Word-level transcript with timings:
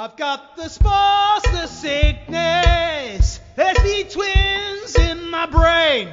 I've 0.00 0.16
got 0.16 0.54
the 0.56 0.68
spots, 0.68 1.50
the 1.50 1.66
sickness. 1.66 3.40
There's 3.56 3.78
the 3.82 4.04
twins 4.08 4.94
in 4.94 5.28
my 5.30 5.46
brain. 5.50 6.10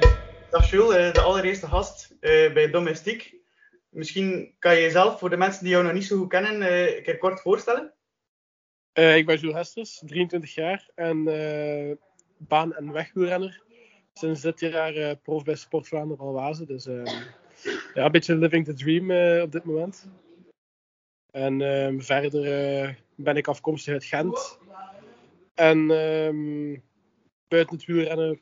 Dag 0.50 0.70
Jules, 0.70 0.94
eh, 0.96 1.12
de 1.12 1.20
allereerste 1.20 1.66
gast 1.66 2.16
eh, 2.20 2.52
bij 2.52 2.70
Domestiek. 2.70 3.34
Misschien 3.88 4.54
kan 4.58 4.74
je 4.74 4.80
jezelf, 4.80 5.18
voor 5.18 5.30
de 5.30 5.36
mensen 5.36 5.62
die 5.62 5.72
jou 5.72 5.84
nog 5.84 5.92
niet 5.92 6.04
zo 6.04 6.16
goed 6.18 6.28
kennen, 6.28 6.62
eh, 6.62 6.96
een 6.96 7.02
keer 7.02 7.18
kort 7.18 7.40
voorstellen. 7.40 7.92
Eh, 8.92 9.16
ik 9.16 9.26
ben 9.26 9.36
Jules 9.38 9.56
Hesters, 9.56 10.02
23 10.06 10.54
jaar 10.54 10.88
en 10.94 11.28
eh, 11.28 11.96
baan- 12.36 12.74
en 12.74 12.92
wegwielrenner. 12.92 13.62
Sinds 14.12 14.40
dit 14.40 14.60
jaar 14.60 14.94
eh, 14.94 15.16
prof 15.22 15.44
bij 15.44 15.54
Sport 15.54 15.88
Vlaanderen 15.88 16.24
Valwazen. 16.24 16.66
Dus 16.66 16.86
eh, 16.86 17.04
ja, 17.94 18.04
een 18.04 18.12
beetje 18.12 18.36
living 18.36 18.64
the 18.64 18.74
dream 18.74 19.10
eh, 19.10 19.42
op 19.42 19.52
dit 19.52 19.64
moment. 19.64 20.08
En 21.30 21.60
ehm, 21.60 22.00
verder 22.00 22.44
eh, 22.82 22.94
ben 23.16 23.36
ik 23.36 23.48
afkomstig 23.48 23.92
uit 23.92 24.04
Gent. 24.04 24.58
En 25.54 25.90
ehm, 25.90 26.78
buiten 27.48 27.76
het 27.76 27.84
wielrennen 27.84 28.40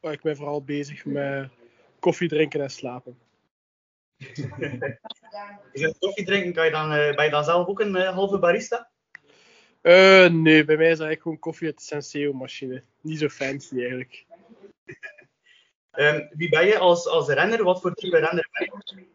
ben 0.00 0.12
ik 0.12 0.22
mij 0.22 0.36
vooral 0.36 0.64
bezig 0.64 1.04
met 1.04 1.50
koffie 1.98 2.28
drinken 2.28 2.60
en 2.60 2.70
slapen. 2.70 3.18
Je 5.72 5.78
zegt 5.78 5.98
koffie 5.98 6.24
drinken, 6.24 6.52
kan 6.52 6.64
je 6.64 6.70
dan, 6.70 6.92
eh, 6.92 7.14
ben 7.14 7.24
je 7.24 7.30
dan 7.30 7.44
zelf 7.44 7.66
ook 7.66 7.80
een 7.80 7.96
eh, 7.96 8.14
halve 8.14 8.38
barista? 8.38 8.90
Eh, 9.80 10.28
nee, 10.30 10.64
bij 10.64 10.76
mij 10.76 10.84
is 10.84 10.90
eigenlijk 10.90 11.22
gewoon 11.22 11.38
koffie 11.38 11.66
uit 11.66 11.76
de 11.76 11.82
Senseo-machine. 11.82 12.82
Niet 13.00 13.18
zo 13.18 13.28
fancy 13.28 13.78
eigenlijk. 13.78 14.26
Ehm, 15.90 16.26
wie 16.30 16.48
ben 16.48 16.66
je 16.66 16.78
als, 16.78 17.06
als 17.06 17.28
renner? 17.28 17.64
Wat 17.64 17.80
voor 17.80 17.94
type 17.94 18.18
renner 18.18 18.48
ben 18.52 18.82
je? 18.94 19.06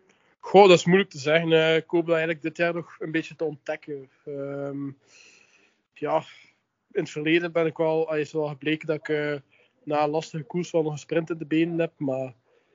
Goh, 0.46 0.68
dat 0.68 0.78
is 0.78 0.86
moeilijk 0.86 1.10
te 1.10 1.20
zeggen. 1.20 1.52
Eh, 1.52 1.76
ik 1.76 1.90
hoop 1.90 2.06
dat 2.06 2.16
eigenlijk 2.16 2.42
dit 2.42 2.58
jaar 2.58 2.74
nog 2.74 2.96
een 3.00 3.12
beetje 3.12 3.36
te 3.36 3.44
ontdekken. 3.44 4.10
Ehm, 4.26 4.92
ja, 5.94 6.24
in 6.92 7.02
het 7.02 7.10
verleden 7.10 7.52
ben 7.52 7.66
ik 7.66 7.78
wel, 7.78 8.16
is 8.16 8.32
wel 8.32 8.48
gebleken 8.48 8.88
dat 8.88 8.98
ik 8.98 9.10
eh, 9.10 9.36
na 9.84 10.04
een 10.04 10.10
lastige 10.10 10.44
koers 10.44 10.72
wel 10.72 10.84
nog 10.84 10.92
een 10.92 10.98
sprint 10.98 11.30
in 11.30 11.38
de 11.38 11.46
benen 11.46 11.80
heb. 11.80 11.94
Maar 11.98 12.34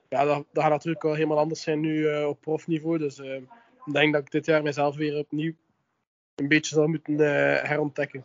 ja, 0.08 0.24
dat, 0.24 0.44
gaat 0.52 0.70
natuurlijk 0.70 1.02
wel 1.02 1.14
helemaal 1.14 1.38
anders 1.38 1.62
zijn 1.62 1.80
nu 1.80 2.08
eh, 2.08 2.28
op 2.28 2.40
profniveau. 2.40 2.98
Dus 2.98 3.18
eh, 3.18 3.36
ik 3.84 3.92
denk 3.92 4.12
dat 4.12 4.22
ik 4.22 4.30
dit 4.30 4.46
jaar 4.46 4.62
mezelf 4.62 4.96
weer 4.96 5.18
opnieuw 5.18 5.52
een 6.34 6.48
beetje 6.48 6.74
zal 6.74 6.86
moeten 6.86 7.18
herontdekken. 7.66 8.24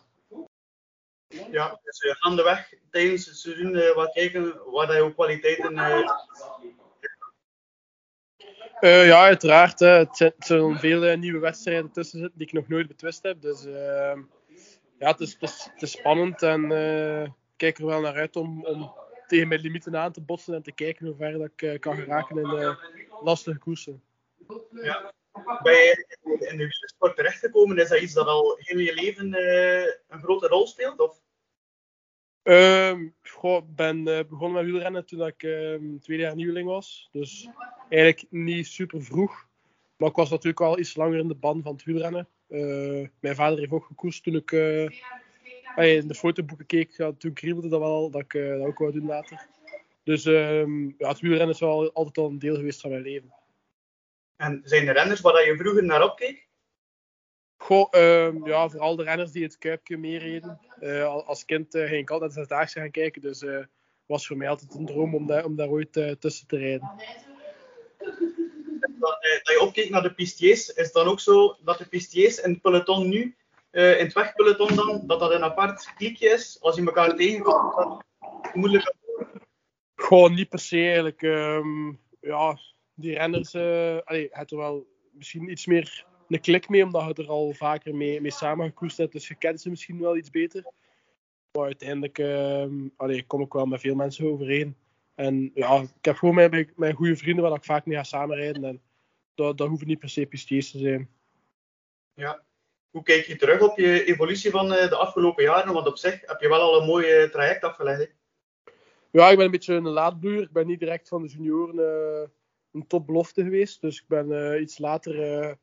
Ja, 1.52 1.80
dus 1.84 2.00
eh, 2.00 2.16
gaandeweg 2.16 2.74
tijdens 2.92 3.26
het 3.26 3.38
seizoen 3.38 3.94
wat 3.96 4.14
kijken 4.14 4.72
waar 4.72 4.94
jouw 4.94 5.14
kwaliteiten... 5.14 5.74
eh, 8.84 9.06
ja, 9.06 9.24
uiteraard. 9.24 9.80
Hè. 9.80 9.88
Het 9.88 10.34
zullen 10.40 10.80
veel 10.80 11.04
eh, 11.04 11.18
nieuwe 11.18 11.40
wedstrijden 11.40 11.92
tussen 11.92 12.20
zitten 12.20 12.38
die 12.38 12.48
ik 12.48 12.54
nog 12.54 12.68
nooit 12.68 12.88
betwist 12.88 13.24
heb. 13.24 13.42
Dus 13.42 13.66
eh, 13.66 14.18
ja, 15.00 15.12
het 15.12 15.20
is, 15.20 15.38
het, 15.40 15.82
is, 15.82 15.92
spannend 15.92 16.42
en 16.42 16.72
eh, 16.72 17.24
ik 17.24 17.32
kijk 17.58 17.78
er 17.78 17.86
wel 17.86 18.02
naar 18.02 18.16
uit 18.16 18.36
om, 18.36 18.66
om 18.66 18.94
tegen 19.28 19.48
mijn 19.48 19.62
limieten 19.62 19.98
aan 19.98 20.12
te 20.12 20.22
botsen 20.22 20.54
en 20.54 20.64
te 20.64 20.72
kijken 20.72 21.06
hoe 21.06 21.16
ver 21.16 21.38
dat 21.38 21.50
ik 21.56 21.82
kan 21.82 21.96
geraken 21.96 22.38
in 22.38 22.78
lastige 23.22 23.58
koersen. 23.58 24.04
ja. 24.72 25.14
Je 25.64 26.06
in 26.26 26.58
de 26.58 26.64
wielersport 26.64 27.16
terechtgekomen? 27.16 27.78
Is 27.78 27.90
dat 27.90 28.02
iets 28.02 28.14
dat 28.14 28.28
al 28.28 28.56
heel 28.60 28.80
je 28.80 28.94
leven 28.94 29.34
een 30.08 30.22
grote 30.22 30.48
rol 30.48 30.68
speelt? 30.68 31.00
Of? 31.00 31.23
Ehm, 32.44 33.02
ik 33.22 33.76
ben 33.76 34.08
eh, 34.08 34.26
begonnen 34.30 34.54
met 34.54 34.72
wielrennen 34.72 35.06
toen 35.06 35.28
ik 35.28 35.44
ehm, 35.44 35.98
tweede 36.00 36.24
jaar 36.24 36.36
nieuweling 36.36 36.68
was. 36.68 37.10
Dus 37.12 37.50
eigenlijk 37.90 38.32
niet 38.32 38.68
super 38.68 39.04
vroeg. 39.04 39.48
Maar 39.98 40.10
ik 40.10 40.16
was 40.16 40.30
natuurlijk 40.30 40.62
al 40.62 40.80
iets 40.80 40.96
langer 40.96 41.20
in 41.20 41.28
de 41.28 41.36
ban 41.36 41.62
van 41.62 41.74
het 41.74 41.84
wielrennen. 41.84 42.28
Eh, 42.48 43.08
mijn 43.20 43.36
vader 43.36 43.60
heeft 43.60 43.72
ook 43.72 43.86
gekoerst 43.86 44.24
toen 44.24 44.36
ik 44.36 44.52
eh, 44.52 44.84
in 45.76 46.08
de 46.08 46.16
fotoboeken 46.16 46.66
keek. 46.66 46.92
Ja, 46.92 47.12
toen 47.18 47.34
kriebelde 47.34 47.70
dat 47.70 47.80
wel 47.80 48.10
dat 48.10 48.22
ik 48.22 48.32
dat 48.32 48.68
ook 48.68 48.78
wou 48.78 48.92
doen 48.92 49.06
later. 49.06 49.48
Dus 50.04 50.26
ehm, 50.26 50.86
ja, 50.98 51.08
het 51.08 51.20
wielrennen 51.20 51.54
is 51.54 51.60
wel 51.60 51.94
altijd 51.94 52.18
al 52.18 52.30
een 52.30 52.40
deel 52.40 52.56
geweest 52.56 52.82
van 52.82 52.90
mijn 52.90 53.02
leven. 53.02 53.34
En 54.36 54.62
zijn 54.64 54.88
er 54.88 54.94
renners 54.94 55.22
waar 55.22 55.46
je 55.46 55.58
vroeger 55.58 55.84
naar 55.84 56.04
opkeek? 56.04 56.48
Goh, 57.64 57.88
ehm, 57.92 58.48
ja, 58.48 58.70
vooral 58.70 58.96
de 58.96 59.04
renners 59.04 59.32
die 59.32 59.44
het 59.44 59.58
Kuipje 59.58 59.98
meereden. 59.98 60.60
Eh, 60.80 61.06
al- 61.06 61.26
als 61.26 61.46
kind 61.46 61.76
eh, 61.76 61.88
ging 61.88 62.02
ik 62.02 62.10
altijd 62.10 62.32
naar 62.32 62.44
de 62.44 62.48
Zesdaagse 62.48 62.80
gaan 62.80 62.92
kijken. 62.92 63.22
Dus 63.22 63.42
het 63.42 63.68
was 64.06 64.28
voor 64.28 64.38
mij 64.38 64.50
altijd 64.50 64.74
een 64.74 64.86
droom 64.86 65.16
om 65.16 65.28
daar, 65.28 65.46
om 65.46 65.56
daar 65.56 65.68
ooit 65.70 65.98
eh, 65.98 66.12
tussen 66.12 66.48
te 66.48 66.58
rijden. 66.58 66.92
dat, 69.00 69.18
eh, 69.22 69.44
dat 69.44 69.54
je 69.54 69.60
opkeek 69.62 69.90
naar 69.90 70.02
de 70.02 70.14
pistiers, 70.14 70.70
is 70.70 70.86
het 70.86 70.94
dan 70.94 71.08
ook 71.08 71.20
zo 71.20 71.56
dat 71.64 71.78
de 71.78 71.88
pistiers 71.88 72.38
in 72.38 72.52
het 72.52 72.62
peloton 72.62 73.10
nu, 73.10 73.36
eh, 73.70 74.00
in 74.00 74.06
het 74.06 74.14
wegpeloton 74.14 74.76
dan, 74.76 75.04
dat 75.08 75.20
dat 75.20 75.32
een 75.32 75.44
apart 75.44 75.94
kliekje 75.96 76.30
is? 76.30 76.58
Als 76.62 76.76
je 76.76 76.86
elkaar 76.86 77.16
tegenkomt, 77.16 77.76
dat 77.76 78.04
het 78.42 78.56
moeilijk 78.56 78.94
Gewoon 79.96 80.34
niet 80.34 80.50
per 80.50 80.60
se 80.60 80.78
eigenlijk. 80.78 81.22
ehm, 81.22 81.88
ja, 82.20 82.58
die 82.94 83.14
renners, 83.14 83.54
eh 83.54 83.98
allee, 84.04 84.28
het 84.32 84.52
er 84.52 84.58
wel 84.58 84.88
misschien 85.12 85.52
iets 85.52 85.66
meer 85.66 86.06
een 86.28 86.42
klik 86.42 86.70
mee, 86.70 86.84
omdat 86.84 87.18
je 87.18 87.24
er 87.24 87.30
al 87.30 87.54
vaker 87.54 87.96
mee, 87.96 88.22
mee 88.22 88.32
samengekoest 88.32 88.98
hebt. 88.98 89.12
Dus 89.12 89.28
je 89.28 89.36
kent 89.36 89.62
ze 89.62 89.70
misschien 89.70 90.00
wel 90.00 90.18
iets 90.18 90.30
beter. 90.30 90.64
Maar 91.52 91.66
uiteindelijk 91.66 92.20
ehm, 92.20 92.88
allee, 92.98 93.26
kom 93.26 93.42
ik 93.42 93.54
wel 93.54 93.66
met 93.66 93.80
veel 93.80 93.96
mensen 93.96 94.32
overeen. 94.32 94.76
En 95.16 95.52
ja, 95.54 95.82
ik 95.82 96.06
heb 96.06 96.16
gewoon 96.16 96.36
mijn, 96.36 96.72
mijn 96.76 96.94
goede 96.96 97.16
vrienden 97.16 97.44
waar 97.44 97.58
ik 97.58 97.64
vaak 97.64 97.86
mee 97.86 97.98
ga 97.98 98.04
samenrijden. 98.04 98.64
En 98.64 98.82
dat, 99.36 99.58
dat 99.58 99.68
hoeven 99.68 99.88
niet 99.88 100.00
per 100.00 100.10
se 100.10 100.26
pistiers 100.26 100.72
te 100.72 100.78
zijn. 100.78 101.10
Ja. 102.14 102.44
Hoe 102.90 103.04
kijk 103.04 103.26
je 103.26 103.36
terug 103.36 103.62
op 103.62 103.78
je 103.78 104.06
evolutie 104.06 104.52
van 104.52 104.74
eh, 104.74 104.90
de 104.90 104.96
afgelopen 104.96 105.44
jaren? 105.44 105.74
Want 105.74 105.88
op 105.88 105.98
zich 105.98 106.22
heb 106.26 106.42
je 106.42 106.48
wel 106.48 106.62
al 106.62 106.82
een 106.82 106.88
mooi 106.88 107.06
eh, 107.08 107.30
traject 107.30 107.64
afgelegd. 107.64 108.00
hè? 108.00 108.06
Ja, 109.12 109.30
ik 109.30 109.36
ben 109.36 109.46
een 109.46 109.52
beetje 109.52 109.74
een 109.74 109.88
laadbloeier. 109.88 110.42
Ik 110.42 110.52
ben 110.52 110.68
niet 110.68 110.80
direct 110.80 111.08
van 111.08 111.22
de 111.22 111.28
junioren 111.28 111.80
eh, 111.80 112.30
een 112.72 112.88
topbelofte 112.88 113.44
geweest. 113.44 113.82
Dus 113.82 114.02
ik 114.02 114.08
ben 114.08 114.62
iets 114.62 114.78
later 114.78 115.58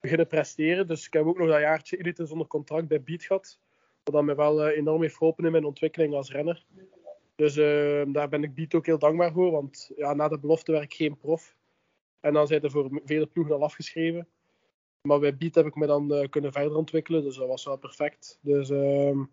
beginnen 0.00 0.26
presteren. 0.26 0.86
Dus 0.86 1.06
ik 1.06 1.12
heb 1.12 1.24
ook 1.24 1.38
nog 1.38 1.48
dat 1.48 1.60
jaartje 1.60 1.96
elite 1.96 2.26
zonder 2.26 2.46
contract 2.46 2.88
bij 2.88 3.02
Beat 3.02 3.22
gehad. 3.22 3.60
Wat 4.02 4.14
dat 4.14 4.24
mij 4.24 4.36
wel 4.36 4.62
eh, 4.62 4.76
enorm 4.76 5.02
heeft 5.02 5.16
geholpen 5.16 5.44
in 5.44 5.52
mijn 5.52 5.64
ontwikkeling 5.64 6.14
als 6.14 6.32
renner. 6.32 6.64
Dus 7.36 7.56
eh, 7.56 8.02
daar 8.06 8.28
ben 8.28 8.42
ik 8.42 8.54
Beat 8.54 8.74
ook 8.74 8.86
heel 8.86 8.98
dankbaar 8.98 9.32
voor. 9.32 9.50
Want 9.50 9.90
ja, 9.96 10.14
na 10.14 10.28
de 10.28 10.38
belofte 10.38 10.72
werd 10.72 10.84
ik 10.84 10.94
geen 10.94 11.16
prof. 11.16 11.56
En 12.20 12.32
dan 12.32 12.46
zijn 12.46 12.62
er 12.62 12.70
voor 12.70 13.00
vele 13.04 13.26
ploegen 13.26 13.54
al 13.54 13.62
afgeschreven. 13.62 14.28
Maar 15.06 15.18
bij 15.18 15.36
Beat 15.36 15.54
heb 15.54 15.66
ik 15.66 15.74
me 15.74 15.86
dan 15.86 16.14
eh, 16.14 16.28
kunnen 16.28 16.52
verder 16.52 16.76
ontwikkelen. 16.76 17.22
Dus 17.22 17.36
dat 17.36 17.48
was 17.48 17.64
wel 17.64 17.76
perfect. 17.76 18.38
Dus 18.40 18.70
ehm, 18.70 19.24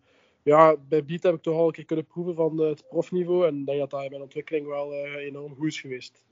ja, 0.43 0.77
bij 0.77 1.05
Beat 1.05 1.23
heb 1.23 1.35
ik 1.35 1.41
toch 1.41 1.55
al 1.55 1.67
een 1.67 1.71
keer 1.71 1.85
kunnen 1.85 2.05
proeven 2.05 2.35
van 2.35 2.57
het 2.57 2.87
profniveau. 2.87 3.47
En 3.47 3.59
ik 3.59 3.65
denk 3.65 3.79
dat 3.79 3.89
dat 3.89 4.03
in 4.03 4.09
mijn 4.09 4.21
ontwikkeling 4.21 4.67
wel 4.67 4.93
eh, 4.93 5.13
enorm 5.13 5.55
goed 5.55 5.67
is 5.67 5.81
geweest. 5.81 6.23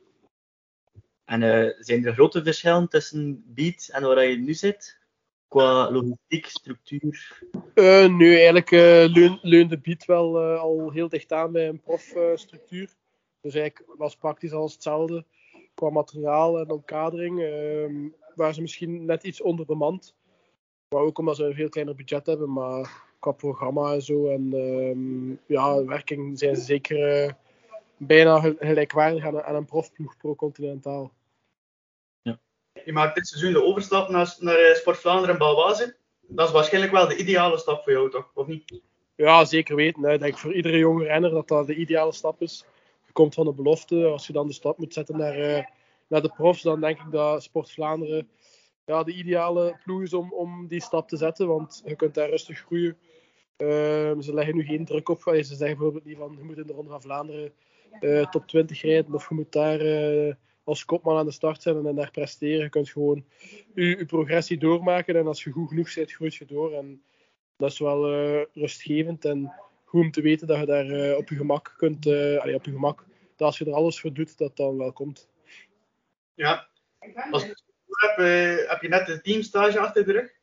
En 1.25 1.43
eh, 1.43 1.73
zijn 1.79 2.05
er 2.05 2.13
grote 2.13 2.43
verschillen 2.43 2.87
tussen 2.87 3.43
Beat 3.47 3.89
en 3.91 4.03
waar 4.03 4.25
je 4.25 4.37
nu 4.37 4.53
zit? 4.53 4.99
Qua 5.47 5.91
logistiek, 5.91 6.45
structuur? 6.45 7.41
Eh, 7.73 8.05
nee, 8.05 8.35
eigenlijk 8.35 8.71
eh, 8.71 9.13
leun, 9.13 9.39
leunde 9.41 9.79
Beat 9.79 10.05
wel 10.05 10.41
eh, 10.41 10.59
al 10.59 10.91
heel 10.91 11.09
dicht 11.09 11.31
aan 11.31 11.51
bij 11.51 11.67
een 11.67 11.79
profstructuur. 11.79 12.89
dus 13.41 13.53
eigenlijk 13.53 13.97
was 13.97 14.15
praktisch 14.15 14.53
alles 14.53 14.73
hetzelfde 14.73 15.25
qua 15.73 15.89
materiaal 15.89 16.59
en 16.59 16.69
omkadering. 16.69 17.41
ehm, 17.41 18.09
waar 18.35 18.53
ze 18.53 18.61
misschien 18.61 19.05
net 19.05 19.23
iets 19.23 19.41
onderbemand. 19.41 20.15
Maar 20.89 21.03
ook 21.03 21.17
omdat 21.17 21.35
ze 21.35 21.45
een 21.45 21.53
veel 21.53 21.69
kleiner 21.69 21.95
budget 21.95 22.25
hebben. 22.25 22.53
Maar 22.53 23.03
qua 23.19 23.31
programma 23.31 23.93
en 23.93 24.01
zo 24.01 24.27
en 24.27 24.53
ehm, 24.53 25.53
ja, 25.53 25.85
werking 25.85 26.39
zijn 26.39 26.55
ze 26.55 26.61
zeker 26.61 27.23
eh, 27.23 27.33
bijna 28.07 28.39
gel- 28.39 28.55
gelijkwaardig 28.59 29.25
aan, 29.25 29.35
een- 29.35 29.43
aan 29.43 29.55
een 29.55 29.65
profploeg 29.65 30.17
pro-continentaal. 30.17 31.11
Je 32.85 32.93
maakt 32.93 33.15
dit 33.15 33.27
seizoen 33.27 33.53
de 33.53 33.63
overstap 33.63 34.09
naar, 34.09 34.35
naar 34.39 34.55
eh, 34.55 34.75
Sport 34.75 34.97
Vlaanderen 34.97 35.29
en 35.33 35.37
Balwaze. 35.39 35.95
Dat 36.21 36.47
is 36.47 36.53
waarschijnlijk 36.53 36.93
wel 36.93 37.07
de 37.07 37.15
ideale 37.17 37.57
stap 37.57 37.83
voor 37.83 37.91
jou, 37.91 38.09
toch? 38.09 38.31
Of 38.33 38.47
niet? 38.47 38.81
Ja, 39.15 39.45
zeker 39.45 39.75
weten. 39.75 40.03
hè. 40.03 40.13
Ik 40.13 40.19
denk 40.19 40.37
voor 40.37 40.53
iedere 40.53 40.77
jonge 40.77 41.03
renner 41.03 41.29
dat 41.31 41.47
dat 41.47 41.67
de 41.67 41.75
ideale 41.75 42.11
stap 42.11 42.41
is. 42.41 42.65
Je 43.05 43.11
komt 43.11 43.33
van 43.33 43.45
de 43.45 43.53
belofte. 43.53 44.05
Als 44.05 44.27
je 44.27 44.33
dan 44.33 44.47
de 44.47 44.53
stap 44.53 44.77
moet 44.77 44.93
zetten 44.93 45.17
naar, 45.17 45.35
eh, 45.35 45.65
naar 46.07 46.21
de 46.21 46.29
profs, 46.29 46.61
dan 46.61 46.79
denk 46.79 46.99
ik 46.99 47.11
dat 47.11 47.43
Sport 47.43 47.71
Vlaanderen 47.71 48.29
ja, 48.85 49.03
de 49.03 49.13
ideale 49.13 49.79
ploeg 49.83 50.01
is 50.01 50.13
om, 50.13 50.33
om 50.33 50.67
die 50.67 50.81
stap 50.81 51.07
te 51.07 51.17
zetten, 51.17 51.47
want 51.47 51.81
je 51.85 51.95
kunt 51.95 52.13
daar 52.13 52.29
rustig 52.29 52.59
groeien. 52.59 52.97
Ehm, 53.57 54.21
ze 54.21 54.33
leggen 54.33 54.55
nu 54.55 54.63
geen 54.63 54.85
druk 54.85 55.09
op. 55.09 55.21
Ze 55.21 55.43
zeggen 55.43 55.57
bijvoorbeeld 55.67 56.05
niet 56.05 56.17
van 56.17 56.35
je 56.37 56.43
moet 56.43 56.57
in 56.57 56.67
de 56.67 56.73
Ronde 56.73 56.91
van 56.91 57.01
Vlaanderen 57.01 57.53
eh, 57.99 58.29
top 58.29 58.47
20 58.47 58.81
rijden 58.81 59.13
of 59.13 59.29
je 59.29 59.35
moet 59.35 59.51
daar 59.51 59.79
eh, 59.79 60.33
als 60.63 60.85
kopman 60.85 61.17
aan 61.17 61.25
de 61.25 61.31
start 61.31 61.61
zijn 61.61 61.85
en 61.85 61.95
daar 61.95 62.11
presteren. 62.11 62.63
Je 62.63 62.69
kunt 62.69 62.89
gewoon 62.89 63.25
je, 63.75 63.85
je 63.85 64.05
progressie 64.05 64.57
doormaken 64.57 65.15
en 65.15 65.27
als 65.27 65.43
je 65.43 65.51
goed 65.51 65.67
genoeg 65.67 65.93
bent, 65.93 66.11
groeit 66.11 66.35
je 66.35 66.45
door. 66.45 66.73
En 66.73 67.03
dat 67.57 67.71
is 67.71 67.79
wel 67.79 68.13
eh, 68.13 68.45
rustgevend 68.53 69.25
en 69.25 69.53
goed 69.85 70.01
om 70.01 70.11
te 70.11 70.21
weten 70.21 70.47
dat 70.47 70.59
je 70.59 70.65
daar 70.65 71.15
op 71.15 71.29
je 71.29 71.35
gemak 71.35 71.73
kunt, 71.77 72.07
allee, 72.07 72.55
op 72.55 72.65
je 72.65 72.71
gemak, 72.71 73.05
dat 73.35 73.47
als 73.47 73.57
je 73.57 73.65
er 73.65 73.73
alles 73.73 73.99
voor 73.99 74.13
doet, 74.13 74.37
dat 74.37 74.57
dan 74.57 74.77
wel 74.77 74.93
komt. 74.93 75.29
Ja. 76.33 76.67
Als 77.31 77.43
ik 77.43 77.63
heb, 77.87 78.17
heb 78.67 78.81
je 78.81 78.87
net 78.87 79.05
de 79.05 79.21
teamstage 79.21 79.79
achter 79.79 80.05
de 80.05 80.11
rug. 80.11 80.39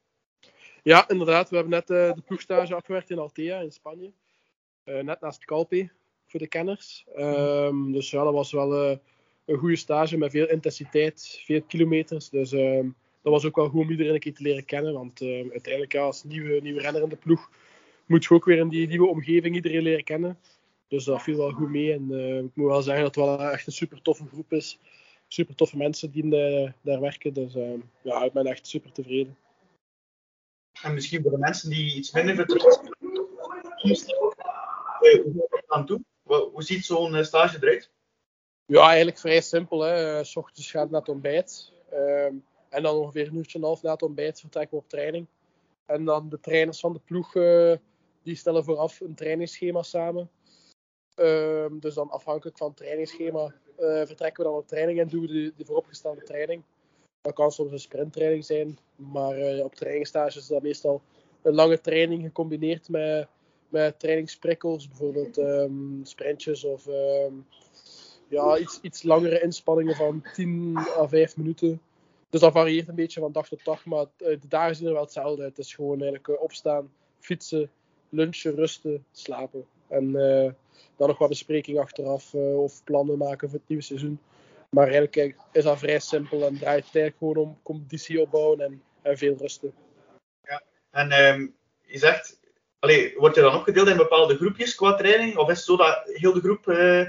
Ja, 0.82 1.08
inderdaad. 1.08 1.50
We 1.50 1.56
hebben 1.56 1.74
net 1.74 1.86
de 1.86 2.22
ploegstage 2.24 2.74
afgewerkt 2.74 3.10
in 3.10 3.18
Altea 3.18 3.60
in 3.60 3.72
Spanje. 3.72 4.12
Net 4.84 5.20
naast 5.20 5.44
Calpe, 5.44 5.90
voor 6.28 6.40
de 6.40 6.48
kenners. 6.48 7.04
Ehm, 7.14 7.92
dus 7.92 8.10
ja, 8.10 8.24
dat 8.24 8.32
was 8.32 8.52
wel 8.52 8.74
eh, 8.74 8.96
een 9.44 9.58
goede 9.58 9.76
stage 9.76 10.16
met 10.16 10.30
veel 10.30 10.48
intensiteit, 10.48 11.40
veel 11.44 11.62
kilometers. 11.62 12.28
Dus 12.28 12.52
ehm, 12.52 12.88
dat 13.22 13.32
was 13.32 13.44
ook 13.44 13.56
wel 13.56 13.68
goed 13.68 13.80
om 13.80 13.90
iedereen 13.90 14.14
een 14.14 14.20
keer 14.20 14.34
te 14.34 14.42
leren 14.42 14.64
kennen. 14.64 14.92
Want 14.92 15.20
ehm, 15.20 15.50
uiteindelijk 15.50 15.94
als 15.94 16.24
nieuwe, 16.24 16.60
nieuwe 16.60 16.80
renner 16.80 17.02
in 17.02 17.08
de 17.08 17.16
ploeg 17.16 17.50
moet 18.06 18.24
je 18.24 18.34
ook 18.34 18.44
weer 18.44 18.58
in 18.58 18.68
die 18.68 18.86
nieuwe 18.86 19.08
omgeving 19.08 19.54
iedereen 19.54 19.82
leren 19.82 20.04
kennen. 20.04 20.38
Dus 20.88 21.04
dat 21.04 21.22
viel 21.22 21.36
wel 21.36 21.50
goed 21.50 21.68
mee. 21.68 21.92
En 21.92 22.06
eh, 22.10 22.38
ik 22.38 22.50
moet 22.54 22.68
wel 22.68 22.82
zeggen 22.82 23.02
dat 23.04 23.14
het 23.14 23.24
wel 23.24 23.40
echt 23.40 23.66
een 23.66 23.72
super 23.72 24.02
toffe 24.02 24.26
groep 24.26 24.52
is. 24.52 24.78
Super 25.28 25.54
toffe 25.54 25.76
mensen 25.76 26.10
die 26.10 26.36
eh, 26.36 26.72
daar 26.82 27.00
werken. 27.00 27.32
Dus 27.32 27.54
ja, 28.02 28.24
ik 28.24 28.32
ben 28.32 28.46
echt 28.46 28.66
super 28.66 28.92
tevreden. 28.92 29.36
En 30.82 30.94
misschien 30.94 31.22
voor 31.22 31.30
de 31.30 31.38
mensen 31.38 31.70
die 31.70 31.94
iets 31.94 32.12
minder 32.12 32.34
vertrouwd 32.34 32.74
zijn. 32.74 34.06
dan 35.66 35.86
toe? 35.86 36.00
Hoe 36.28 36.62
ziet 36.62 36.84
zo'n 36.84 37.14
eh, 37.14 37.22
stage 37.24 37.56
eruit? 37.60 37.90
Ja, 38.66 38.86
eigenlijk 38.86 39.18
vrij 39.18 39.40
simpel. 39.40 39.80
Hè. 39.80 40.18
Eh, 40.18 40.24
S 40.24 40.36
ochtends 40.36 40.70
gaat 40.70 40.90
naar 40.90 41.00
het 41.00 41.08
ontbijt. 41.08 41.72
Ehm, 41.90 42.34
en 42.68 42.82
dan 42.82 42.96
ongeveer 42.96 43.26
een 43.26 43.36
uurtje 43.36 43.58
en 43.58 43.64
half 43.64 43.82
na 43.82 43.92
het 43.92 44.02
ontbijt 44.02 44.40
vertrekken 44.40 44.76
we 44.76 44.82
op 44.82 44.88
training. 44.88 45.26
En 45.86 46.04
dan 46.04 46.28
de 46.28 46.40
trainers 46.40 46.80
van 46.80 46.92
de 46.92 47.00
ploeg, 47.04 47.34
eh, 47.34 47.72
die 48.22 48.36
stellen 48.36 48.64
vooraf 48.64 49.00
een 49.00 49.14
trainingsschema 49.14 49.82
samen. 49.82 50.30
Ehm, 51.14 51.78
dus 51.78 51.94
dan 51.94 52.10
afhankelijk 52.10 52.56
van 52.56 52.68
het 52.68 52.76
trainingsschema 52.76 53.54
vertrekken 53.78 54.44
we 54.44 54.50
dan 54.50 54.58
op 54.58 54.68
training 54.68 55.00
en 55.00 55.08
doen 55.08 55.20
we 55.20 55.26
de, 55.26 55.52
de 55.56 55.64
vooropgestelde 55.64 56.22
training. 56.22 56.62
Dat 57.20 57.34
kan 57.34 57.50
soms 57.50 57.72
een 57.72 57.78
sprinttraining 57.78 58.44
zijn, 58.44 58.78
maar 58.96 59.60
op 59.60 59.74
trainingsstages 59.74 60.36
is 60.36 60.46
dat 60.46 60.62
meestal 60.62 61.02
een 61.42 61.54
lange 61.54 61.80
training 61.80 62.22
gecombineerd 62.22 62.88
met, 62.88 63.28
met 63.68 63.98
trainingsprikkels, 63.98 64.88
bijvoorbeeld 64.88 65.38
ehm, 65.38 66.02
sprintjes 66.02 66.64
of 66.64 66.86
ehm, 66.86 67.32
ja, 68.28 68.58
iets, 68.58 68.78
iets 68.82 69.02
langere 69.02 69.40
inspanningen 69.40 69.96
van 69.96 70.24
10 70.34 70.76
à 70.76 71.08
5 71.08 71.36
minuten. 71.36 71.80
Dus 72.30 72.40
dat 72.40 72.52
varieert 72.52 72.88
een 72.88 72.94
beetje 72.94 73.20
van 73.20 73.32
dag 73.32 73.48
tot 73.48 73.64
dag, 73.64 73.84
maar 73.84 74.06
eh, 74.16 74.40
de 74.40 74.48
dagen 74.48 74.76
zien 74.76 74.86
er 74.86 74.92
wel 74.92 75.02
hetzelfde 75.02 75.42
uit. 75.42 75.56
Het 75.56 75.66
is 75.66 75.74
gewoon 75.74 76.00
eigenlijk 76.00 76.28
eh, 76.28 76.42
opstaan, 76.42 76.92
fietsen, 77.20 77.70
lunchen, 78.08 78.54
rusten, 78.54 79.04
slapen. 79.12 79.66
En 79.88 80.16
eh, 80.16 80.52
dan 80.96 81.08
nog 81.08 81.18
wat 81.18 81.28
bespreking 81.28 81.78
achteraf 81.78 82.34
of 82.34 82.84
plannen 82.84 83.18
maken 83.18 83.48
voor 83.48 83.58
het 83.58 83.68
nieuwe 83.68 83.84
seizoen. 83.84 84.20
Maar 84.70 84.84
eigenlijk 84.84 85.36
is 85.52 85.64
dat 85.64 85.78
vrij 85.78 85.98
simpel 85.98 86.46
en 86.46 86.58
draait 86.58 86.84
het 86.84 86.94
eigenlijk 86.94 87.16
gewoon 87.18 87.36
om 87.36 87.58
competitie 87.62 88.20
opbouwen 88.20 88.60
en, 88.60 88.82
en 89.02 89.18
veel 89.18 89.36
rusten. 89.36 89.74
En 90.90 91.10
ehm, 91.10 91.46
je 91.82 91.98
zegt, 91.98 92.40
allee, 92.78 93.14
word 93.16 93.34
je 93.34 93.40
dan 93.40 93.54
opgedeeld 93.54 93.88
in 93.88 93.96
bepaalde 93.96 94.36
groepjes 94.36 94.74
qua 94.74 94.94
training? 94.94 95.36
Of 95.36 95.50
is 95.50 95.56
het 95.56 95.66
zo 95.66 95.76
dat 95.76 96.00
heel 96.04 96.32
de 96.32 96.40
groep 96.40 96.68
eh, 96.68 97.06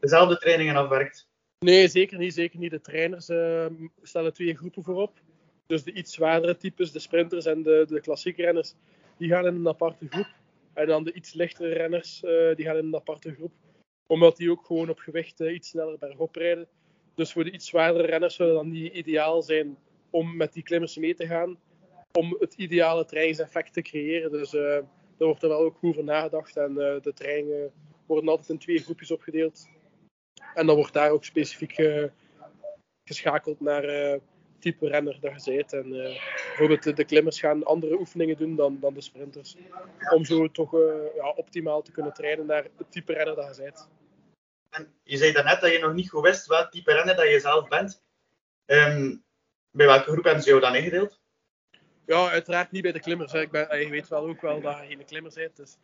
dezelfde 0.00 0.38
trainingen 0.38 0.76
afwerkt? 0.76 1.28
Nee, 1.58 1.88
zeker 1.88 2.18
niet. 2.18 2.34
Zeker 2.34 2.58
niet. 2.58 2.70
De 2.70 2.80
trainers 2.80 3.28
eh, 3.28 3.66
stellen 4.02 4.32
twee 4.32 4.56
groepen 4.56 4.82
voorop. 4.82 5.20
Dus 5.66 5.82
de 5.82 5.92
iets 5.92 6.12
zwaardere 6.12 6.56
types, 6.56 6.92
de 6.92 6.98
sprinters 6.98 7.44
en 7.44 7.62
de, 7.62 7.84
de 7.88 8.00
klassieke 8.00 8.42
renners, 8.42 8.74
die 9.18 9.28
gaan 9.28 9.46
in 9.46 9.54
een 9.54 9.68
aparte 9.68 10.06
groep. 10.10 10.28
En 10.76 10.86
dan 10.86 11.04
de 11.04 11.12
iets 11.12 11.32
lichtere 11.32 11.74
renners, 11.74 12.22
eh, 12.22 12.54
die 12.54 12.64
gaan 12.64 12.76
in 12.76 12.86
een 12.86 12.94
aparte 12.94 13.34
groep. 13.34 13.52
Omdat 14.06 14.36
die 14.36 14.50
ook 14.50 14.66
gewoon 14.66 14.88
op 14.88 14.98
gewicht 14.98 15.40
eh, 15.40 15.54
iets 15.54 15.68
sneller 15.68 15.98
bergop 15.98 16.34
rijden. 16.34 16.68
Dus 17.14 17.32
voor 17.32 17.44
de 17.44 17.50
iets 17.50 17.66
zwaardere 17.66 18.06
renners 18.06 18.34
zou 18.34 18.52
dan 18.52 18.70
niet 18.70 18.92
ideaal 18.92 19.42
zijn 19.42 19.78
om 20.10 20.36
met 20.36 20.52
die 20.52 20.62
klimmers 20.62 20.96
mee 20.96 21.14
te 21.14 21.26
gaan. 21.26 21.58
Om 22.12 22.36
het 22.38 22.54
ideale 22.54 23.04
trainingseffect 23.04 23.72
te 23.72 23.82
creëren. 23.82 24.30
Dus 24.30 24.54
eh, 24.54 24.78
daar 25.16 25.28
wordt 25.28 25.42
er 25.42 25.48
wel 25.48 25.58
ook 25.58 25.76
goed 25.76 25.90
over 25.90 26.04
nagedacht. 26.04 26.56
En 26.56 26.70
eh, 26.70 27.00
de 27.02 27.12
trainingen 27.14 27.72
worden 28.06 28.28
altijd 28.28 28.48
in 28.48 28.58
twee 28.58 28.78
groepjes 28.78 29.10
opgedeeld. 29.10 29.68
En 30.54 30.66
dan 30.66 30.76
wordt 30.76 30.92
daar 30.92 31.10
ook 31.10 31.24
specifiek 31.24 31.78
eh, 31.78 32.04
geschakeld 33.04 33.60
naar 33.60 33.84
eh 33.84 34.20
type 34.58 34.88
renner 34.88 35.18
je 35.20 35.42
bent. 35.44 35.72
En 35.72 35.90
bijvoorbeeld 35.90 36.96
de, 36.96 37.04
klimmers 37.04 37.40
gaan 37.40 37.64
andere 37.64 37.98
oefeningen 37.98 38.36
doen 38.36 38.56
dan, 38.56 38.80
dan 38.80 38.94
de 38.94 39.00
sprinters. 39.00 39.56
Om 40.14 40.24
zo 40.24 40.50
toch 40.50 40.72
ja, 41.14 41.30
optimaal 41.30 41.82
te 41.82 41.92
kunnen 41.92 42.12
trainen 42.12 42.46
naar 42.46 42.66
het 42.76 42.90
type 42.90 43.12
renner 43.12 43.34
dat 43.34 43.56
je 43.56 43.62
bent. 43.62 43.88
En 44.70 44.94
je 45.02 45.16
zei 45.16 45.32
daarnet 45.32 45.60
dat 45.60 45.72
je 45.72 45.78
nog 45.78 45.94
niet 45.94 46.10
goed 46.10 46.22
wist 46.22 46.46
welk 46.46 46.70
type 46.70 46.92
renner 46.92 47.16
dat 47.16 47.28
je 47.28 47.40
zelf 47.40 47.68
bent. 47.68 48.02
Ehm, 48.64 49.16
bij 49.70 49.86
welke 49.86 50.10
groep 50.10 50.24
hebben 50.24 50.42
ze 50.42 50.48
jou 50.48 50.60
dan 50.60 50.74
ingedeeld? 50.74 51.20
Ja, 52.06 52.30
uiteraard 52.30 52.70
niet 52.70 52.82
bij 52.82 52.92
de 52.92 53.00
klimmers. 53.00 53.32
Hè. 53.32 53.40
Ik 53.40 53.50
ben, 53.50 53.70
eh, 53.70 53.82
je 53.82 53.90
weet 53.90 54.08
wel 54.08 54.28
ook 54.28 54.40
wel 54.40 54.60
dat 54.60 54.78
je 54.78 54.86
geen 54.86 55.04
klimmer 55.04 55.32
bent. 55.34 55.56
Dus, 55.56 55.76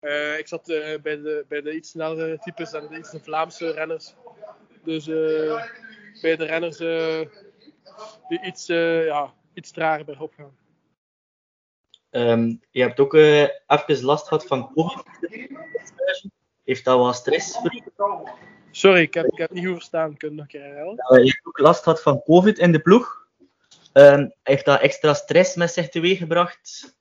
eh, 0.00 0.38
ik 0.38 0.48
zat 0.48 0.68
eh, 0.68 1.00
bij, 1.00 1.16
de, 1.16 1.44
bij 1.48 1.60
de 1.60 1.74
iets 1.74 1.90
snellere 1.90 2.38
types 2.38 2.72
en 2.72 2.88
de 2.88 2.98
iets 2.98 3.10
de 3.10 3.20
Vlaamse 3.20 3.70
renners. 3.70 4.14
Dus 4.84 5.04
bij 6.20 6.36
de 6.36 6.44
renners 6.44 6.76
die 8.28 8.42
iets, 8.42 8.66
ja, 8.66 9.34
iets 9.54 9.70
trager 9.70 10.04
bergop 10.04 10.34
gaan. 10.34 10.56
Ehm, 12.10 12.54
je 12.70 12.82
hebt 12.82 13.00
ook 13.00 13.14
even 13.14 14.04
last 14.04 14.28
gehad 14.28 14.46
van 14.46 14.72
COVID. 14.74 15.02
Heeft 16.64 16.84
dat 16.84 16.98
wel 16.98 17.12
stress? 17.12 17.58
Sorry, 18.70 19.00
ik 19.00 19.14
heb, 19.14 19.26
ik 19.26 19.38
heb 19.38 19.50
niet 19.50 19.66
goed 19.66 19.74
verstaan. 19.74 20.16
Kun 20.16 20.28
je 20.28 20.34
nog 20.34 20.44
een 20.44 20.50
keer 20.50 20.62
herhalen? 20.62 21.24
Je 21.24 21.30
hebt 21.30 21.46
ook 21.46 21.58
last 21.58 21.82
gehad 21.82 22.02
van 22.02 22.22
COVID 22.22 22.58
in 22.58 22.72
de 22.72 22.80
ploeg. 22.80 23.27
Ehm, 23.98 24.28
heeft 24.42 24.64
dat 24.64 24.80
extra 24.80 25.14
stress 25.14 25.54
met 25.54 25.72
zich 25.72 25.88
teweeggebracht? 25.88 26.96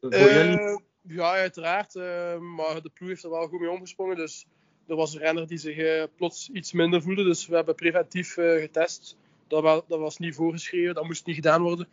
Voor 0.00 0.10
jullie? 0.12 0.58
Eh, 0.58 0.78
ja, 1.02 1.30
uiteraard. 1.32 1.94
eh, 1.94 2.38
maar 2.38 2.82
de 2.82 2.90
ploeg 2.94 3.08
heeft 3.08 3.24
er 3.24 3.30
wel 3.30 3.48
goed 3.48 3.60
mee 3.60 3.70
omgesprongen. 3.70 4.16
Dus 4.16 4.46
er 4.86 4.96
was 4.96 5.14
een 5.14 5.20
renner 5.20 5.46
die 5.46 5.58
zich 5.58 5.76
eh, 5.76 6.04
plots 6.16 6.50
iets 6.52 6.72
minder 6.72 7.02
voelde. 7.02 7.24
Dus 7.24 7.46
we 7.46 7.56
hebben 7.56 7.74
preventief 7.74 8.36
eh, 8.36 8.60
getest. 8.60 9.16
Dat, 9.48 9.84
dat 9.88 9.98
was 9.98 10.18
niet 10.18 10.34
voorgeschreven, 10.34 10.94
dat 10.94 11.04
moest 11.04 11.26
niet 11.26 11.34
gedaan 11.34 11.62
worden. 11.62 11.88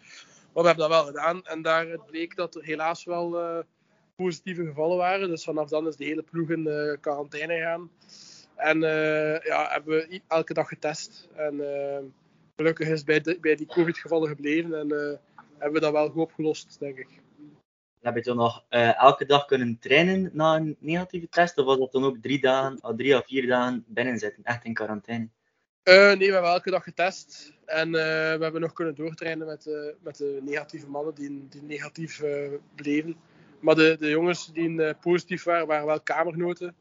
Maar 0.53 0.63
we 0.63 0.69
hebben 0.69 0.89
dat 0.89 0.97
wel 0.97 1.05
gedaan. 1.05 1.45
En 1.45 1.61
daar 1.61 1.99
bleek 2.05 2.35
dat 2.35 2.55
er 2.55 2.63
helaas 2.63 3.03
wel 3.03 3.39
eh, 3.39 3.59
positieve 4.15 4.65
gevallen 4.65 4.97
waren. 4.97 5.29
Dus 5.29 5.43
vanaf 5.43 5.69
dan 5.69 5.87
is 5.87 5.95
de 5.95 6.05
hele 6.05 6.23
ploeg 6.23 6.49
in 6.49 6.97
quarantaine 7.01 7.53
gegaan. 7.53 7.89
En 8.55 8.79
ja, 9.43 9.69
hebben 9.69 9.95
we 9.97 10.21
elke 10.27 10.53
dag 10.53 10.67
getest. 10.67 11.27
En 11.35 11.59
eh, 11.59 12.03
gelukkig 12.55 12.87
is 12.87 13.03
bij, 13.03 13.21
de- 13.21 13.37
bij 13.41 13.55
die 13.55 13.67
COVID-gevallen 13.67 14.27
gebleven. 14.27 14.79
En 14.79 14.91
eh, 14.91 15.17
hebben 15.57 15.73
we 15.73 15.79
dat 15.79 15.91
wel 15.91 16.09
goed 16.09 16.21
opgelost, 16.21 16.79
denk 16.79 16.97
ik. 16.97 17.07
Heb 18.01 18.15
je 18.15 18.21
toen 18.21 18.35
nog 18.35 18.63
eh, 18.69 19.01
elke 19.01 19.25
dag 19.25 19.45
kunnen 19.45 19.77
trainen 19.79 20.29
na 20.33 20.55
een 20.55 20.75
negatieve 20.79 21.29
test? 21.29 21.57
Of 21.57 21.65
was 21.65 21.77
dat 21.77 21.91
dan 21.91 22.03
ook 22.03 22.17
drie, 22.21 22.39
dagen, 22.39 22.77
of 22.81 22.95
drie 22.95 23.17
of 23.17 23.25
vier 23.25 23.47
dagen 23.47 23.83
binnen 23.87 24.17
zitten, 24.19 24.43
echt 24.43 24.63
in 24.63 24.73
quarantaine? 24.73 25.27
Eh, 25.83 25.93
nee, 25.93 26.27
we 26.27 26.33
hebben 26.33 26.51
elke 26.51 26.71
dag 26.71 26.83
getest. 26.83 27.53
En 27.65 27.87
eh, 27.87 28.37
we 28.37 28.43
hebben 28.43 28.61
nog 28.61 28.73
kunnen 28.73 28.95
doortrainen 28.95 29.47
met, 29.47 29.69
met 30.01 30.17
de 30.17 30.39
negatieve 30.41 30.87
mannen 30.87 31.15
die, 31.15 31.47
die 31.49 31.63
negatief 31.63 32.23
bleven. 32.75 33.15
Maar 33.59 33.75
de, 33.75 33.95
de 33.99 34.09
jongens 34.09 34.53
die 34.53 34.93
positief 34.93 35.43
waren, 35.43 35.67
waren 35.67 35.85
wel 35.85 36.01
kamergenoten. 36.01 36.75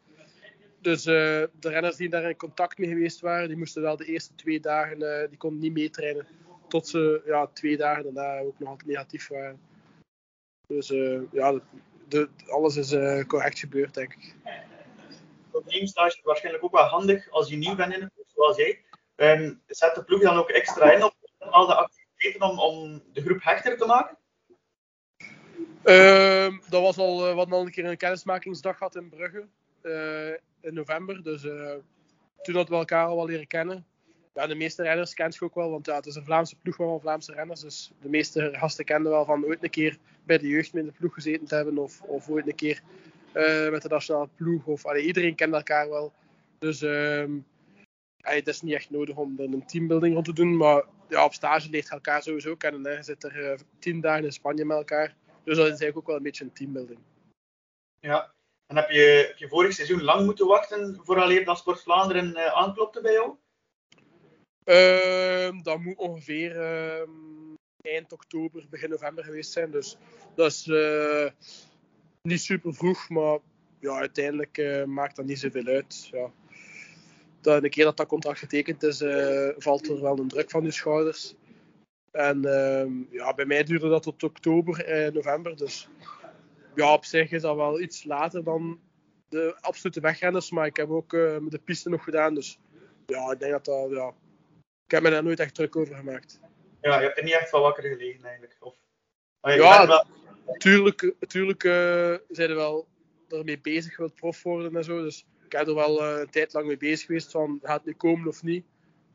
Dus 0.82 1.06
eh, 1.06 1.42
de 1.52 1.68
renners 1.68 1.96
die 1.96 2.08
daar 2.08 2.28
in 2.28 2.36
contact 2.36 2.78
mee 2.78 2.88
geweest 2.88 3.20
waren, 3.20 3.48
die 3.48 3.56
moesten 3.56 3.82
wel 3.82 3.96
de 3.96 4.04
eerste 4.04 4.34
twee 4.34 4.60
dagen, 4.60 5.22
eh, 5.22 5.28
die 5.28 5.38
konden 5.38 5.60
niet 5.60 5.72
meetrainen. 5.72 6.26
Tot 6.68 6.88
ze 6.88 7.22
ja, 7.24 7.46
twee 7.46 7.76
dagen 7.76 8.02
daarna 8.02 8.38
ook 8.38 8.58
nog 8.58 8.68
altijd 8.68 8.88
negatief 8.88 9.28
waren. 9.28 9.60
Dus 10.66 10.90
eh, 10.90 11.20
ja, 11.32 11.52
de, 11.52 11.60
de- 12.08 12.28
alles 12.46 12.76
is 12.76 12.90
correct 13.26 13.58
gebeurd, 13.58 13.94
denk 13.94 14.12
ik. 14.12 14.34
Teamstage 15.66 16.16
is 16.16 16.22
waarschijnlijk 16.22 16.64
ook 16.64 16.72
wel 16.72 16.84
handig 16.84 17.30
als 17.30 17.48
je 17.48 17.56
nieuw 17.56 17.74
bent 17.74 17.92
in 17.92 18.10
ploeg, 18.14 18.26
zoals 18.34 18.56
jij. 18.56 18.80
Ehm, 19.14 19.54
zet 19.66 19.94
de 19.94 20.04
ploeg 20.04 20.22
dan 20.22 20.36
ook 20.36 20.48
extra 20.48 20.92
in 20.92 21.04
op 21.04 21.14
bepaalde 21.38 21.74
activiteiten 21.74 22.42
om, 22.42 22.58
om 22.58 23.02
de 23.12 23.22
groep 23.22 23.42
hechter 23.42 23.76
te 23.76 23.86
maken? 23.86 24.16
Ehm, 25.82 26.58
dat 26.68 26.82
was 26.82 26.98
al, 26.98 27.28
eh, 27.28 27.34
we 27.34 27.50
al 27.50 27.60
een 27.60 27.70
keer 27.70 27.84
een 27.84 27.96
kennismakingsdag 27.96 28.76
gehad 28.76 28.96
in 28.96 29.08
Brugge. 29.08 29.48
Eh, 29.82 30.28
in 30.60 30.74
november. 30.74 31.22
Dus 31.22 31.44
eh, 31.44 31.74
toen 32.42 32.54
hadden 32.54 32.72
we 32.72 32.78
elkaar 32.78 33.06
al 33.06 33.16
wel 33.16 33.26
leren 33.26 33.46
kennen. 33.46 33.86
ja, 34.34 34.46
de 34.46 34.54
meeste 34.54 34.82
renners 34.82 35.14
kent 35.14 35.34
je 35.34 35.44
ook 35.44 35.54
wel, 35.54 35.70
want 35.70 35.86
ja, 35.86 35.96
het 35.96 36.06
is 36.06 36.14
een 36.14 36.24
Vlaamse 36.24 36.56
ploeg 36.56 36.76
van 36.76 37.00
Vlaamse 37.00 37.32
renners. 37.32 37.60
Dus 37.60 37.92
de 38.00 38.08
meeste 38.08 38.48
gasten 38.52 38.84
kenden 38.84 39.12
wel 39.12 39.24
van 39.24 39.44
ooit 39.44 39.62
een 39.62 39.70
keer 39.70 39.98
bij 40.24 40.38
de 40.38 40.48
jeugd 40.48 40.76
in 40.76 40.84
de 40.84 40.92
ploeg 40.92 41.14
gezeten 41.14 41.46
te 41.46 41.54
hebben, 41.54 41.78
of, 41.78 42.02
of 42.02 42.28
ooit 42.28 42.46
een 42.46 42.54
keer 42.54 42.82
eh, 43.32 43.70
met 43.70 43.82
de 43.82 43.88
nationale 43.88 44.28
ploeg. 44.36 44.66
Of, 44.66 44.86
allee, 44.86 45.06
iedereen 45.06 45.34
kent 45.34 45.54
elkaar 45.54 45.88
wel. 45.88 46.12
Dus 46.58 46.82
ehm 46.82 47.38
het 48.22 48.46
is 48.46 48.62
niet 48.62 48.74
echt 48.74 48.90
nodig 48.90 49.16
om 49.16 49.34
er 49.38 49.44
een 49.44 49.66
teambuilding 49.66 50.14
rond 50.14 50.24
te 50.26 50.32
doen, 50.32 50.56
maar 50.56 50.84
ja, 51.08 51.24
op 51.24 51.32
stage 51.32 51.70
leert 51.70 51.90
elkaar 51.90 52.22
sowieso 52.22 52.56
kennen. 52.56 52.84
Hè. 52.84 52.92
Je 52.92 53.02
zit 53.02 53.24
er 53.24 53.50
eh, 53.50 53.58
tien 53.78 54.00
dagen 54.00 54.24
in 54.24 54.32
Spanje 54.32 54.64
met 54.64 54.76
elkaar, 54.76 55.14
dus 55.44 55.56
dat 55.56 55.64
is 55.64 55.70
eigenlijk 55.70 55.96
ook 55.96 56.06
wel 56.06 56.16
een 56.16 56.22
beetje 56.22 56.44
een 56.44 56.52
teambuilding. 56.52 56.98
Ja. 57.98 58.32
En 58.66 58.78
heb 58.78 58.90
je, 58.90 59.32
je 59.36 59.48
vorig 59.48 59.72
seizoen 59.72 60.02
lang 60.02 60.24
moeten 60.24 60.46
wachten 60.46 61.00
vooraleer 61.02 61.44
dat 61.44 61.58
Sport 61.58 61.82
Vlaanderen 61.82 62.34
eh, 62.34 62.52
aanklopte 62.52 63.00
bij 63.00 63.12
jou? 63.12 63.36
Ehm, 64.64 65.62
dat 65.62 65.78
moet 65.78 65.96
ongeveer 65.96 66.60
ehm, 66.60 67.10
eind 67.80 68.12
oktober, 68.12 68.66
begin 68.70 68.90
november 68.90 69.24
geweest 69.24 69.52
zijn. 69.52 69.70
Dus 69.70 69.96
dat 70.34 70.50
is 70.50 70.68
eh, 70.68 71.30
niet 72.22 72.40
super 72.40 72.74
vroeg, 72.74 73.08
maar 73.08 73.38
ja, 73.80 73.98
uiteindelijk 73.98 74.58
eh, 74.58 74.84
maakt 74.84 75.16
dat 75.16 75.24
niet 75.24 75.38
zoveel 75.38 75.66
uit. 75.66 76.08
Ja. 76.10 76.30
De 77.60 77.68
keer 77.68 77.84
dat 77.84 77.96
dat 77.96 78.06
contract 78.06 78.38
getekend 78.38 78.82
is, 78.82 78.98
valt 79.58 79.88
er 79.88 80.00
wel 80.00 80.18
een 80.18 80.28
druk 80.28 80.50
van 80.50 80.64
je 80.64 80.70
schouders. 80.70 81.34
En 82.10 82.44
ehm, 82.44 82.92
ja, 83.10 83.34
bij 83.34 83.44
mij 83.44 83.62
duurde 83.64 83.88
dat 83.88 84.02
tot 84.02 84.22
oktober, 84.22 85.10
november. 85.12 85.56
Dus 85.56 85.88
ja, 86.74 86.92
op 86.92 87.04
zich 87.04 87.30
is 87.30 87.42
dat 87.42 87.56
wel 87.56 87.80
iets 87.80 88.04
later 88.04 88.44
dan 88.44 88.80
de 89.28 89.56
absolute 89.60 90.00
wegrenners. 90.00 90.50
Maar 90.50 90.66
ik 90.66 90.76
heb 90.76 90.90
ook 90.90 91.12
eh, 91.12 91.36
de 91.48 91.60
piste 91.64 91.88
nog 91.88 92.04
gedaan. 92.04 92.34
Dus 92.34 92.58
ja, 93.06 93.32
ik 93.32 93.38
denk 93.38 93.52
dat 93.52 93.64
dat. 93.64 93.90
Ja, 93.90 94.08
ik 94.84 94.90
heb 94.90 95.02
me 95.02 95.10
daar 95.10 95.22
nooit 95.22 95.40
echt 95.40 95.54
druk 95.54 95.76
over 95.76 95.94
gemaakt. 95.96 96.40
Ja, 96.80 96.98
je 96.98 97.04
hebt 97.04 97.18
er 97.18 97.24
niet 97.24 97.32
echt 97.32 97.48
van 97.50 97.60
wakker 97.60 97.82
gelegen 97.82 98.24
eigenlijk. 98.24 98.56
Of, 98.60 98.74
Ja, 99.40 99.86
wel- 99.86 100.04
Tuurlijk, 100.58 101.14
tuurlijk 101.18 101.64
eh, 101.64 102.14
zijn 102.28 102.50
er 102.50 102.54
wel 102.56 102.88
ermee 103.28 103.60
bezig 103.60 103.96
wilt 103.96 104.14
prof 104.14 104.42
worden 104.42 104.76
en 104.76 104.84
zo. 104.84 105.02
Dus 105.02 105.26
ik 105.44 105.52
heb 105.52 105.66
er 105.66 105.74
wel 105.74 106.02
eh, 106.04 106.20
een 106.20 106.30
tijd 106.30 106.52
lang 106.52 106.66
mee 106.66 106.76
bezig 106.76 107.06
geweest 107.06 107.30
van 107.30 107.58
gaat 107.62 107.76
het 107.76 107.84
nu 107.86 107.92
komen 107.94 108.28
of 108.28 108.42
niet. 108.42 108.64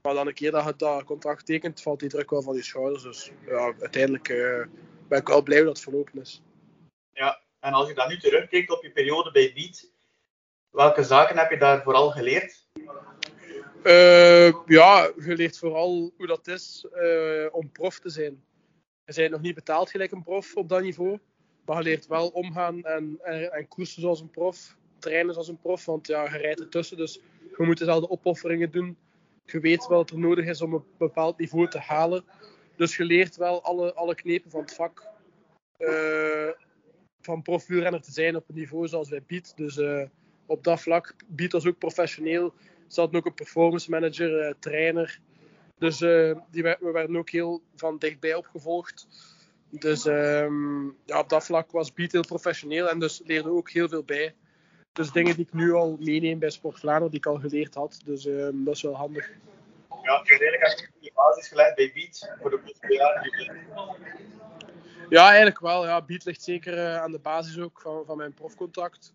Maar 0.02 0.14
dan 0.14 0.28
een 0.28 0.34
keer 0.34 0.52
dat 0.52 0.66
je 0.66 0.74
dat 0.76 1.04
contract 1.04 1.46
tekent, 1.46 1.82
valt 1.82 2.00
die 2.00 2.10
druk 2.10 2.30
wel 2.30 2.42
van 2.42 2.56
je 2.56 2.64
schouders. 2.64 3.04
Dus 3.04 3.32
ja, 3.46 3.74
uiteindelijk 3.80 4.28
ben 5.08 5.20
ik 5.20 5.28
wel 5.28 5.42
blij 5.44 5.58
dat 5.60 5.68
het 5.68 5.80
verlopen 5.82 6.22
is. 6.22 6.42
ja. 7.12 7.46
En 7.68 7.74
als 7.74 7.88
je 7.88 7.94
dan 7.94 8.08
nu 8.08 8.18
terugkijkt 8.18 8.72
op 8.72 8.84
je 8.84 8.92
periode 8.92 9.32
bij 9.32 9.52
Beat, 9.56 9.92
welke 10.70 11.04
zaken 11.04 11.38
heb 11.38 11.50
je 11.50 11.58
daar 11.58 11.84
vooral 11.84 12.10
geleerd? 12.12 12.66
Eh, 13.84 14.54
ja, 14.66 15.12
je 15.26 15.36
leert 15.36 15.58
vooral 15.58 16.14
hoe 16.18 16.28
dat 16.28 16.48
is 16.48 16.86
eh, 16.92 17.46
om 17.52 17.72
prof 17.72 18.00
te 18.00 18.10
zijn. 18.10 18.44
Je 19.06 19.14
bent 19.14 19.32
nog 19.32 19.42
niet 19.42 19.56
betaald 19.56 19.90
gelijk 19.90 20.12
een 20.12 20.24
prof 20.24 20.56
op 20.56 20.70
dat 20.70 20.82
niveau. 20.82 21.20
Maar 21.66 21.78
je 21.78 21.84
leert 21.84 22.08
wel 22.08 22.28
omgaan 22.28 22.84
en, 22.84 23.20
en, 23.24 23.52
en 23.52 23.68
koersen 23.68 24.02
zoals 24.02 24.22
een 24.22 24.30
prof. 24.30 24.76
Trainen 25.00 25.34
zoals 25.34 25.48
een 25.48 25.60
prof. 25.60 25.86
Want 25.86 26.08
ja, 26.08 26.24
je 26.24 26.38
rijdt 26.38 26.60
ertussen. 26.60 26.98
Dus 26.98 27.22
je 27.58 27.64
moet 27.64 27.78
dezelfde 27.78 28.10
opofferingen 28.10 28.72
doen. 28.72 28.98
Je 29.46 29.60
weet 29.60 29.88
wat 29.88 30.10
er 30.10 30.20
nodig 30.20 30.46
is 30.46 30.62
om 30.62 30.74
een 30.74 30.84
bepaald 30.98 31.38
niveau 31.38 31.68
te 31.70 31.80
halen. 31.80 32.26
Dus 32.76 32.98
je 32.98 33.04
leert 33.04 33.36
wel 33.36 33.64
alle, 33.64 33.94
alle 33.94 34.16
knepen 34.16 34.52
van 34.52 34.62
het 34.62 34.76
vak. 34.76 35.04
eh, 35.78 36.50
van 37.28 37.42
profwielrenner 37.42 38.02
te 38.02 38.12
zijn 38.12 38.36
op 38.36 38.50
een 38.50 38.56
niveau 38.56 38.88
zoals 38.88 39.10
wij 39.10 39.22
Piet. 39.22 39.54
Dus 39.56 39.78
eh, 39.78 40.04
op 40.46 40.64
dat 40.64 40.82
vlak, 40.82 41.16
Piet 41.36 41.52
was 41.52 41.66
ook 41.66 41.78
professioneel. 41.78 42.54
Ze 42.88 43.00
hadden 43.00 43.20
ook 43.20 43.26
een 43.26 43.34
performance 43.34 43.90
manager, 43.90 44.40
eh, 44.40 44.54
trainer. 44.60 45.20
Dus 45.78 46.02
eh, 46.02 46.38
die, 46.52 46.64
we 46.64 46.92
werden 46.94 47.18
ook 47.18 47.30
heel 47.30 47.62
van 47.76 47.98
dichtbij 47.98 48.36
opgevolgd. 48.36 49.08
Dus 49.70 50.06
ehm, 50.06 50.86
ja, 51.06 51.20
op 51.20 51.30
dat 51.30 51.46
vlak 51.46 51.72
was 51.72 51.94
Beat 51.94 52.12
heel 52.12 52.26
professioneel 52.26 52.90
en 52.90 53.00
dus 53.00 53.22
leerde 53.26 53.50
ook 53.50 53.70
heel 53.70 53.90
veel 53.90 54.04
bij. 54.04 54.36
Dus 54.92 55.12
dingen 55.12 55.36
die 55.36 55.46
ik 55.46 55.54
nu 55.54 55.74
al 55.74 55.98
meeneem 56.00 56.40
bij 56.40 56.50
Sport 56.50 56.80
Vlaanderen, 56.80 57.10
die 57.10 57.20
ik 57.20 57.26
al 57.26 57.40
geleerd 57.40 57.76
had. 57.76 58.02
Dus 58.06 58.26
ehm, 58.26 58.64
dat 58.64 58.76
is 58.76 58.82
wel 58.82 58.96
handig. 58.96 59.30
Ja, 60.04 60.14
uiteindelijk 60.16 60.62
heb 60.62 60.78
je 60.78 61.00
die 61.00 61.12
basis 61.14 61.48
gelegd 61.48 61.76
bij 61.76 61.92
Beat 61.94 62.32
voor 62.42 62.50
de 62.50 62.94
jaren. 62.94 63.66
Ja, 65.10 65.28
eigenlijk 65.28 65.60
wel. 65.60 65.86
Ja, 65.86 66.02
Beat 66.02 66.26
ligt 66.26 66.42
zeker 66.42 66.78
eh, 66.78 67.02
aan 67.02 67.12
de 67.12 67.20
basis 67.20 67.60
ook 67.60 67.82
van, 67.82 68.06
van 68.06 68.18
mijn 68.18 68.34
profcontact. 68.34 69.14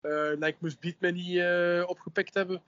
Eh, 0.00 0.32
ik 0.32 0.60
moest 0.60 0.80
Beat 0.80 0.94
mij 0.98 1.10
niet 1.10 1.38
eh, 1.38 1.84
opgepikt 1.86 2.34
hebben 2.34 2.62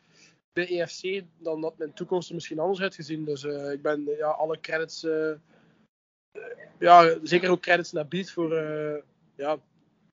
bij 0.52 0.66
EFC, 0.68 1.22
dan 1.38 1.62
had 1.62 1.78
mijn 1.78 1.92
toekomst 1.92 2.28
er 2.28 2.34
misschien 2.34 2.58
anders 2.58 2.80
uitgezien. 2.80 3.24
Dus 3.24 3.42
ik 3.44 3.82
ben 3.82 4.04
ja, 4.04 4.26
alle 4.26 4.60
credits, 4.60 5.06
ja, 6.78 7.18
zeker 7.22 7.50
ook 7.50 7.60
credits 7.60 7.92
naar 7.92 8.08
Beat 8.08 8.30
voor, 8.30 8.54
ja, 9.36 9.58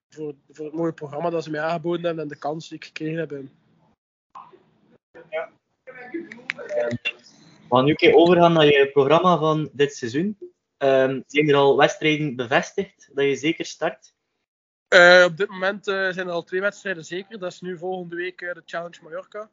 voor, 0.08 0.34
voor 0.50 0.64
het 0.64 0.74
mooie 0.74 0.92
programma 0.92 1.30
dat 1.30 1.44
ze 1.44 1.50
mij 1.50 1.60
aangeboden 1.60 2.04
hebben 2.04 2.22
en 2.22 2.28
de 2.28 2.38
kans 2.38 2.68
die 2.68 2.78
ik 2.78 2.84
gekregen 2.84 3.18
heb. 3.18 3.32
in. 3.32 3.50
We 7.68 7.78
gaan 7.78 7.84
nu 7.84 7.90
een 7.90 7.96
keer 7.96 8.14
overgaan 8.14 8.52
naar 8.52 8.66
je 8.66 8.90
programma 8.92 9.38
van 9.38 9.70
dit 9.72 9.94
seizoen. 9.94 10.36
Ehm, 10.82 11.20
zijn 11.26 11.48
er 11.48 11.54
al 11.54 11.76
wedstrijden 11.76 12.36
bevestigd 12.36 13.10
dat 13.12 13.24
je 13.24 13.36
zeker 13.36 13.64
start? 13.64 14.14
Eh, 14.88 15.24
op 15.24 15.36
dit 15.36 15.48
moment 15.48 15.88
eh, 15.88 15.94
zijn 15.94 16.26
er 16.26 16.32
al 16.32 16.42
twee 16.42 16.60
wedstrijden 16.60 17.04
zeker. 17.04 17.38
Dat 17.38 17.52
is 17.52 17.60
nu 17.60 17.78
volgende 17.78 18.16
week 18.16 18.40
eh, 18.40 18.54
de 18.54 18.62
Challenge 18.64 18.98
Mallorca. 19.02 19.50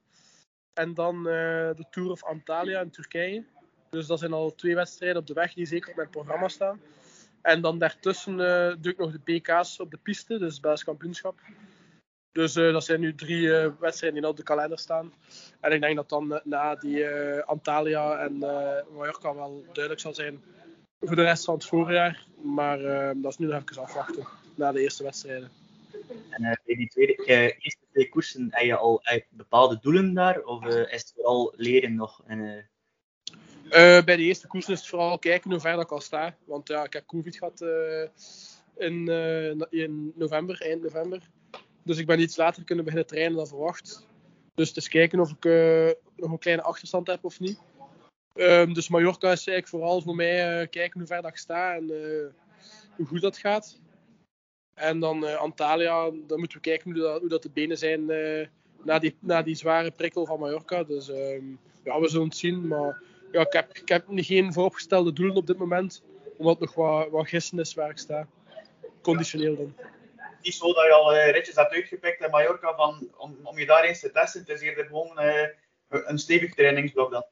En 0.73 0.93
dan 0.93 1.23
de 1.23 1.85
Tour 1.89 2.11
of 2.11 2.23
Antalya 2.23 2.81
in 2.81 2.89
Turkije. 2.89 3.43
Dus 3.89 4.07
dat 4.07 4.19
zijn 4.19 4.33
al 4.33 4.55
twee 4.55 4.75
wedstrijden 4.75 5.21
op 5.21 5.27
de 5.27 5.33
weg 5.33 5.53
die 5.53 5.65
zeker 5.65 5.89
op 5.89 5.95
mijn 5.95 6.09
programma 6.09 6.47
staan. 6.47 6.81
En 7.41 7.61
dan 7.61 7.79
daartussen 7.79 8.37
doe 8.81 8.91
ik 8.91 8.97
nog 8.97 9.11
de 9.11 9.19
BK's 9.23 9.79
op 9.79 9.91
de 9.91 9.97
piste, 9.97 10.37
dus 10.37 10.53
het 10.53 10.61
Belgisch 10.61 10.83
kampioenschap. 10.83 11.39
Dus 12.31 12.53
dat 12.53 12.85
zijn 12.85 12.99
nu 12.99 13.15
drie 13.15 13.49
wedstrijden 13.79 14.21
die 14.21 14.29
op 14.29 14.37
de 14.37 14.43
kalender 14.43 14.79
staan. 14.79 15.13
En 15.59 15.71
ik 15.71 15.81
denk 15.81 15.95
dat 15.95 16.09
dan 16.09 16.41
na 16.43 16.75
die 16.75 17.07
Antalya 17.45 18.17
en 18.17 18.37
Mallorca 18.93 19.35
wel 19.35 19.63
duidelijk 19.73 19.99
zal 19.99 20.13
zijn 20.13 20.43
voor 20.99 21.15
de 21.15 21.23
rest 21.23 21.45
van 21.45 21.53
het 21.53 21.65
voorjaar. 21.65 22.25
Maar 22.41 22.83
eh, 22.83 23.15
dat 23.15 23.31
is 23.31 23.37
nu 23.37 23.47
nog 23.47 23.61
even 23.61 23.81
afwachten 23.81 24.27
na 24.55 24.71
de 24.71 24.81
eerste 24.81 25.03
wedstrijden. 25.03 25.51
En 26.29 26.43
eh, 26.43 26.55
bij 26.65 26.75
die 26.75 26.87
tweede, 26.87 27.25
eh, 27.25 27.43
eerste 27.43 27.85
twee 27.91 28.09
koersen, 28.09 28.47
heb 28.49 28.65
je 28.65 28.77
al 28.77 29.01
eh, 29.03 29.21
bepaalde 29.29 29.79
doelen 29.81 30.13
daar? 30.13 30.43
Of 30.43 30.65
is 30.65 31.01
het 31.01 31.11
vooral 31.15 31.53
leren 31.55 31.95
nog? 31.95 32.21
En, 32.25 32.69
bij 33.69 34.15
de 34.15 34.23
eerste 34.23 34.47
koers 34.47 34.69
is 34.69 34.79
het 34.79 34.87
vooral 34.87 35.19
kijken 35.19 35.51
hoe 35.51 35.59
ver 35.59 35.75
dat 35.75 35.83
ik 35.83 35.91
al 35.91 36.01
sta. 36.01 36.35
Want 36.45 36.67
ja, 36.67 36.83
ik 36.83 36.93
heb 36.93 37.05
COVID 37.05 37.37
gehad 37.37 37.61
eh, 37.61 38.07
in, 38.87 39.07
in 39.69 40.11
november, 40.15 40.61
eind 40.61 40.81
november. 40.81 41.21
Dus 41.83 41.97
ik 41.97 42.05
ben 42.05 42.19
iets 42.19 42.37
later 42.37 42.63
kunnen 42.63 42.85
beginnen 42.85 43.09
trainen 43.09 43.37
dan 43.37 43.47
verwacht. 43.47 44.05
Dus 44.55 44.67
het 44.67 44.77
is 44.77 44.87
kijken 44.87 45.19
of 45.19 45.31
ik 45.31 45.43
nog 46.15 46.31
een 46.31 46.39
kleine 46.39 46.63
achterstand 46.63 47.07
heb 47.07 47.25
of 47.25 47.39
niet. 47.39 47.59
Ehm, 48.33 48.73
dus 48.73 48.89
Mallorca 48.89 49.31
is 49.31 49.47
eigenlijk 49.47 49.67
vooral 49.67 50.01
voor 50.01 50.15
mij 50.15 50.61
eh, 50.61 50.69
kijken 50.69 50.99
hoe 50.99 51.07
ver 51.07 51.21
dat 51.21 51.31
ik 51.31 51.37
sta 51.37 51.75
en 51.75 51.89
eh, 51.89 52.49
hoe 52.95 53.05
goed 53.05 53.21
dat 53.21 53.37
gaat. 53.37 53.79
En 54.73 54.99
dan 54.99 55.27
eh, 55.27 55.35
Antalya, 55.35 56.09
dan 56.27 56.39
moeten 56.39 56.57
we 56.57 56.63
kijken 56.63 56.91
hoe 56.91 57.01
dat, 57.01 57.19
hoe 57.19 57.29
dat 57.29 57.43
de 57.43 57.49
benen 57.49 57.77
zijn 57.77 58.05
na, 58.83 58.99
die, 58.99 59.17
na 59.19 59.41
die 59.41 59.55
zware 59.55 59.91
prikkel 59.91 60.25
van 60.25 60.39
Mallorca. 60.39 60.83
Dus 60.83 61.09
ehm, 61.09 61.43
ja, 61.83 61.99
we 61.99 62.07
zullen 62.07 62.27
het 62.27 62.37
zien. 62.37 62.67
Maar 62.67 63.01
ja, 63.31 63.41
ik 63.41 63.53
heb, 63.53 63.77
ik 63.77 63.89
heb 63.89 64.03
geen 64.07 64.53
vooropgestelde 64.53 65.13
doelen 65.13 65.35
op 65.35 65.47
dit 65.47 65.57
moment. 65.57 66.03
Omdat 66.37 66.59
het 66.59 66.75
nog 66.75 66.75
wat, 66.75 67.09
wat 67.09 67.27
gissen 67.27 67.59
is 67.59 67.73
waar 67.73 67.89
ik 67.89 67.97
sta. 67.97 68.27
Conditioneel 69.01 69.55
dan. 69.55 69.75
niet 70.41 70.53
zo 70.53 70.73
dat 70.73 70.85
je 70.85 70.93
al 70.93 71.15
ritjes 71.15 71.55
hebt 71.55 71.73
uitgepikt 71.73 72.23
in 72.23 72.29
Mallorca 72.29 72.75
van, 72.75 73.09
om, 73.17 73.37
om 73.43 73.59
je 73.59 73.65
daar 73.65 73.83
eens 73.83 73.99
te 73.99 74.11
testen. 74.11 74.41
Het 74.41 74.49
is 74.49 74.61
eerder 74.61 74.85
gewoon 74.85 75.19
eh, 75.19 75.47
een 75.87 76.17
stevig 76.17 76.53
trainingsblok 76.53 77.11
dan. 77.11 77.25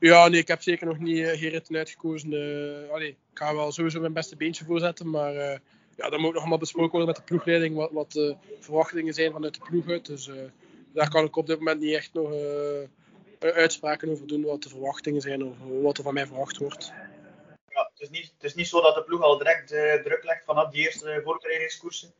Ja, 0.00 0.28
nee, 0.28 0.40
ik 0.40 0.48
heb 0.48 0.62
zeker 0.62 0.86
nog 0.86 0.98
niet 0.98 1.26
eh, 1.26 1.38
geen 1.38 1.50
ritten 1.50 1.76
uitgekozen. 1.76 2.32
eh 2.32 2.92
allee, 2.92 3.08
ik 3.08 3.16
ga 3.38 3.54
wel 3.54 3.72
sowieso 3.72 4.00
mijn 4.00 4.12
beste 4.12 4.36
beentje 4.36 4.64
voorzetten. 4.64 5.10
Maar 5.10 5.34
eh, 5.34 5.58
ja, 5.96 6.10
dat 6.10 6.18
moet 6.18 6.32
nog 6.32 6.40
allemaal 6.40 6.58
besproken 6.58 6.90
worden 6.90 7.08
met 7.08 7.16
de 7.16 7.22
ploegleiding. 7.22 7.76
Wat, 7.76 7.92
wat 7.92 8.12
de 8.12 8.36
verwachtingen 8.60 9.14
zijn 9.14 9.32
vanuit 9.32 9.54
de 9.54 9.60
ploeg 9.68 9.88
uit. 9.88 10.06
Dus 10.06 10.30
daar 10.92 11.10
kan 11.10 11.24
ik 11.24 11.36
op 11.36 11.46
dit 11.46 11.58
moment 11.58 11.80
niet 11.80 11.94
echt 11.94 12.12
nog 12.12 12.32
uitspraken 13.38 14.10
over 14.10 14.26
doen. 14.26 14.42
Wat 14.42 14.62
de 14.62 14.68
verwachtingen 14.68 15.20
zijn 15.20 15.44
of 15.44 15.56
wat 15.82 15.98
er 15.98 16.04
van 16.04 16.14
mij 16.14 16.26
verwacht 16.26 16.56
wordt. 16.56 16.92
Ja, 17.68 17.90
het, 17.92 18.00
is 18.00 18.10
niet, 18.10 18.32
het 18.34 18.44
is 18.44 18.54
niet 18.54 18.68
zo 18.68 18.80
dat 18.80 18.94
de 18.94 19.02
ploeg 19.02 19.22
al 19.22 19.38
direct 19.38 19.68
druk 20.04 20.24
legt 20.24 20.44
vanaf 20.44 20.70
die 20.70 20.82
eerste 20.82 21.20
voorbereidingskoersen. 21.24 22.12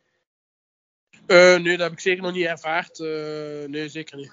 Nee, 1.27 1.77
dat 1.77 1.79
heb 1.79 1.91
ik 1.91 1.99
zeker 1.99 2.23
nog 2.23 2.33
niet 2.33 2.45
ervaard. 2.45 2.99
Nee, 3.69 3.89
zeker 3.89 4.17
niet. 4.17 4.31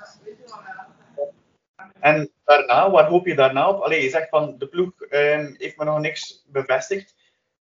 En 2.01 2.33
daarna, 2.45 2.91
waar 2.91 3.09
hoop 3.09 3.27
je 3.27 3.35
daarna 3.35 3.69
op? 3.69 3.81
Allee, 3.81 4.03
je 4.03 4.11
zegt 4.11 4.29
van 4.29 4.59
de 4.59 4.69
ploeg 4.69 5.01
ehm, 5.01 5.55
heeft 5.57 5.77
me 5.77 5.85
nog 5.85 5.99
niks 5.99 6.45
bevestigd. 6.47 7.15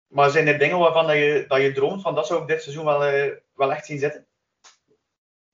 Maar 0.07 0.31
zijn 0.31 0.47
er 0.47 0.59
dingen 0.59 0.79
waarvan 0.79 1.07
dat 1.07 1.17
je, 1.17 1.45
dat 1.49 1.61
je 1.61 1.73
droomt 1.73 2.03
van 2.03 2.15
dat 2.15 2.27
zou 2.27 2.43
ik 2.43 2.49
dit 2.49 2.63
seizoen 2.63 2.85
wel, 2.85 3.05
eh, 3.05 3.33
wel 3.55 3.73
echt 3.73 3.87
zien 3.87 3.99
zitten? 3.99 4.27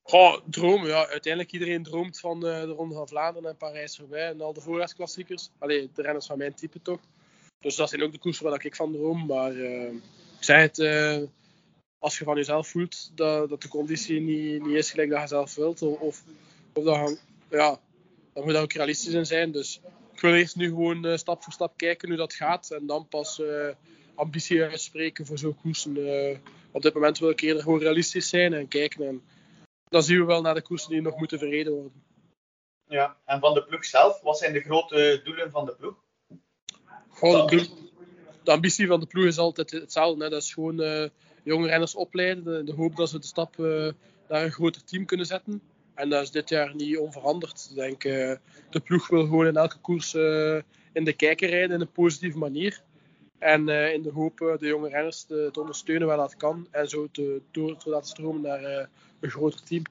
Goh, 0.01 0.37
dromen, 0.45 0.87
ja. 0.87 1.07
Uiteindelijk 1.07 1.53
iedereen 1.53 1.83
droomt 1.83 2.19
van 2.19 2.39
de 2.39 2.65
Ronde 2.65 2.95
van 2.95 3.07
Vlaanderen 3.07 3.49
en 3.49 3.57
Parijs-Roubaix 3.57 4.33
en 4.33 4.41
al 4.41 4.53
de 4.53 4.61
voorjaarsklassiekers. 4.61 5.49
Allee, 5.59 5.89
de 5.93 6.01
renners 6.01 6.25
van 6.25 6.37
mijn 6.37 6.53
type 6.53 6.81
toch. 6.81 6.99
Dus 7.59 7.75
dat 7.75 7.89
zijn 7.89 8.03
ook 8.03 8.11
de 8.11 8.19
koersen 8.19 8.45
waar 8.45 8.65
ik 8.65 8.75
van 8.75 8.91
droom. 8.91 9.25
Maar 9.25 9.51
uh, 9.51 9.93
ik 9.93 10.43
zeg 10.43 10.61
het, 10.61 10.77
uh, 10.77 11.17
als 11.99 12.17
je 12.17 12.23
van 12.23 12.35
jezelf 12.35 12.67
voelt 12.67 13.11
dat, 13.15 13.49
dat 13.49 13.61
de 13.61 13.67
conditie 13.67 14.21
niet, 14.21 14.65
niet 14.65 14.75
is 14.75 14.91
gelijk 14.91 15.09
dat 15.09 15.21
je 15.21 15.27
zelf 15.27 15.55
wilt, 15.55 15.81
of, 15.81 16.23
of 16.73 16.83
dat 16.83 17.19
ja, 17.49 17.79
dan 18.33 18.43
moet 18.43 18.53
dat 18.53 18.63
ook 18.63 18.73
realistisch 18.73 19.13
in 19.13 19.25
zijn. 19.25 19.51
Dus 19.51 19.81
ik 20.13 20.19
wil 20.19 20.33
eerst 20.33 20.55
nu 20.55 20.67
gewoon 20.67 21.17
stap 21.17 21.43
voor 21.43 21.53
stap 21.53 21.77
kijken 21.77 22.07
hoe 22.07 22.17
dat 22.17 22.33
gaat 22.33 22.71
en 22.71 22.85
dan 22.85 23.07
pas 23.07 23.41
ambitie 24.15 24.63
uitspreken 24.63 25.25
voor 25.25 25.37
zo'n 25.37 25.57
koersen. 25.61 25.97
op 26.71 26.81
dit 26.81 26.93
moment 26.93 27.19
wil 27.19 27.29
ik 27.29 27.41
eerder 27.41 27.63
gewoon 27.63 27.79
realistisch 27.79 28.29
zijn 28.29 28.53
en 28.53 28.67
kijken. 28.67 29.07
En, 29.07 29.23
dan 29.89 30.03
zien 30.03 30.19
we 30.19 30.25
wel 30.25 30.41
naar 30.41 30.53
de 30.53 30.61
koersen 30.61 30.89
die 30.89 31.01
nog 31.01 31.17
moeten 31.17 31.39
verreden 31.39 31.73
worden. 31.73 32.03
Ja, 32.89 33.17
en 33.25 33.39
van 33.39 33.53
de 33.53 33.63
ploeg 33.63 33.85
zelf, 33.85 34.21
wat 34.21 34.37
zijn 34.37 34.53
de 34.53 34.61
grote 34.61 35.21
doelen 35.23 35.51
van 35.51 35.65
de 35.65 35.75
ploeg? 35.75 35.95
De, 37.19 37.67
de, 38.43 38.51
ambitie 38.51 38.87
van 38.87 38.99
de 38.99 39.05
ploeg 39.05 39.25
is 39.25 39.37
altijd 39.37 39.71
hetzelfde. 39.71 40.23
Hè. 40.23 40.29
Dat 40.29 40.41
is 40.41 40.53
gewoon 40.53 40.81
uh, 40.81 41.07
jonge 41.43 41.67
renners 41.67 41.95
opleiden. 41.95 42.43
De, 42.43 42.63
de, 42.63 42.73
hoop 42.73 42.95
dat 42.95 43.09
ze 43.09 43.19
de 43.19 43.25
stap 43.25 43.57
uh, 43.57 43.91
naar 44.27 44.43
een 44.43 44.51
groter 44.51 44.83
team 44.83 45.05
kunnen 45.05 45.25
zetten. 45.25 45.61
En 45.99 46.09
dat 46.09 46.21
is 46.21 46.31
dit 46.31 46.49
jaar 46.49 46.75
niet 46.75 46.97
onveranderd. 46.97 47.75
Denk, 47.75 48.03
uh, 48.03 48.35
de 48.69 48.79
ploeg 48.79 49.07
wil 49.07 49.21
gewoon 49.21 49.47
in 49.47 49.55
elke 49.55 49.77
koers 49.77 50.13
in 50.93 51.03
de 51.03 51.13
kijker 51.13 51.49
rijden 51.49 51.75
in 51.75 51.81
een 51.81 51.91
positieve 51.91 52.37
manier. 52.37 52.81
En 53.39 53.69
in 53.69 54.01
de 54.01 54.11
hoop 54.13 54.37
de 54.37 54.67
jonge 54.67 54.89
renners 54.89 55.23
te, 55.23 55.49
te, 55.51 55.59
ondersteunen 55.59 56.07
waar 56.07 56.17
dat 56.17 56.35
kan. 56.35 56.67
En 56.71 56.89
zo 56.89 57.07
te, 57.11 57.41
door 57.51 57.77
te 57.77 57.89
laten 57.89 58.07
stromen 58.07 58.41
naar 58.41 58.89
een 59.19 59.29
groter 59.29 59.63
team. 59.63 59.83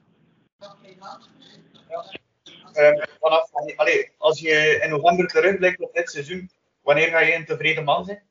Vanaf, 3.19 3.49
allee, 3.75 4.11
als 4.17 4.39
je 4.39 4.79
in 4.83 4.89
november 4.89 5.27
terugblikt 5.27 5.81
op 5.81 5.93
dit 5.93 6.09
seizoen, 6.09 6.49
wanneer 6.81 7.07
ga 7.07 7.19
je 7.19 7.33
een 7.33 7.45
tevreden 7.45 7.83
man 7.83 8.05
zijn? 8.05 8.28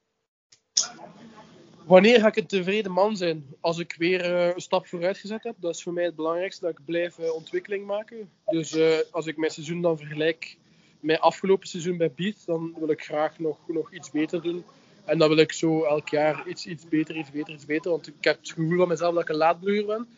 Wanneer 1.89 2.21
ga 2.21 2.27
ik 2.27 2.37
een 2.37 2.47
tevreden 2.47 2.93
man 2.93 3.17
zijn? 3.17 3.47
Als 3.61 3.79
ik 3.79 3.95
weer 3.99 4.31
uh, 4.31 4.55
een 4.55 4.61
stap 4.61 4.87
vooruit 4.87 5.19
gezet 5.19 5.43
heb. 5.43 5.55
Dat 5.59 5.75
is 5.75 5.83
voor 5.83 5.93
mij 5.93 6.05
het 6.05 6.17
belangrijkste, 6.17 6.65
dat 6.65 6.79
ik 6.79 6.85
blijf 6.85 7.19
uh, 7.19 7.35
ontwikkeling 7.35 7.87
maken. 7.87 8.31
Dus 8.47 8.73
uh, 8.73 8.97
als 9.11 9.27
ik 9.27 9.37
mijn 9.37 9.53
seizoen 9.53 9.83
dan 9.83 9.99
vergelijk 9.99 10.57
met 11.01 11.21
afgelopen 11.21 11.69
seizoen 11.69 11.97
bij 11.97 12.13
Beat, 12.13 12.47
dan 12.47 12.75
wil 12.79 12.91
ik 12.91 13.05
graag 13.05 13.39
nog, 13.39 13.59
nog 13.67 13.93
iets 13.93 14.11
beter 14.11 14.43
doen. 14.43 14.65
En 15.05 15.19
dan 15.19 15.29
wil 15.29 15.39
ik 15.39 15.53
zo 15.53 15.85
elk 15.85 16.09
jaar 16.09 16.49
iets, 16.49 16.67
iets 16.67 16.89
beter, 16.89 17.17
iets 17.17 17.31
beter, 17.31 17.55
iets 17.55 17.67
beter. 17.67 17.91
Want 17.91 18.07
ik 18.07 18.15
heb 18.21 18.39
het 18.39 18.51
gevoel 18.51 18.77
van 18.77 18.89
mezelf 18.89 19.15
dat 19.15 19.23
ik 19.23 19.29
een 19.29 19.37
laadbloeier 19.37 19.87
ben. 19.87 20.09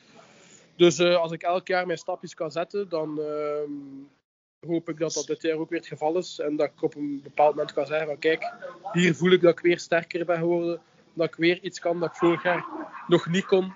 Dus 0.77 1.01
als 1.01 1.33
ik 1.33 1.43
elk 1.43 1.67
jaar 1.67 1.87
mijn 1.87 1.99
stapjes 1.99 2.35
kan 2.35 2.51
zetten, 2.51 2.89
dan 2.89 3.19
uh, 3.19 4.67
hoop 4.67 4.89
ik 4.89 4.99
dat 4.99 5.13
dat 5.13 5.27
dit 5.27 5.43
jaar 5.43 5.59
ook 5.59 5.71
weer 5.71 5.79
het 5.79 5.89
geval 5.89 6.17
is. 6.17 6.39
En 6.39 6.57
dat 6.57 6.67
ik 6.67 6.83
op 6.83 6.95
een 6.95 7.21
bepaald 7.23 7.55
moment 7.55 7.73
kan 7.73 7.87
zeggen 7.87 8.07
van 8.07 8.19
kijk, 8.19 8.53
hier 8.93 9.15
voel 9.15 9.31
ik 9.31 9.41
dat 9.41 9.53
ik 9.53 9.61
weer 9.61 9.79
sterker 9.79 10.25
ben 10.25 10.39
geworden. 10.39 10.81
Dat 11.15 11.29
ik 11.29 11.35
weer 11.35 11.61
iets 11.61 11.79
kan 11.79 12.01
dat 12.01 12.09
ik 12.09 12.17
vorig 12.17 12.43
jaar 12.43 12.65
nog 13.07 13.27
niet 13.27 13.47
kon. 13.47 13.73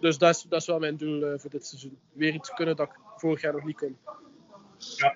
Dus 0.00 0.18
dat 0.18 0.34
is, 0.34 0.42
dat 0.42 0.60
is 0.60 0.66
wel 0.66 0.78
mijn 0.78 0.96
doel 0.96 1.32
uh, 1.32 1.38
voor 1.38 1.50
dit 1.50 1.66
seizoen. 1.66 1.98
Weer 2.12 2.34
iets 2.34 2.50
kunnen 2.50 2.76
dat 2.76 2.88
ik 2.88 2.94
vorig 3.16 3.40
jaar 3.40 3.52
nog 3.52 3.64
niet 3.64 3.76
kon. 3.76 3.98
Ja, 4.78 5.08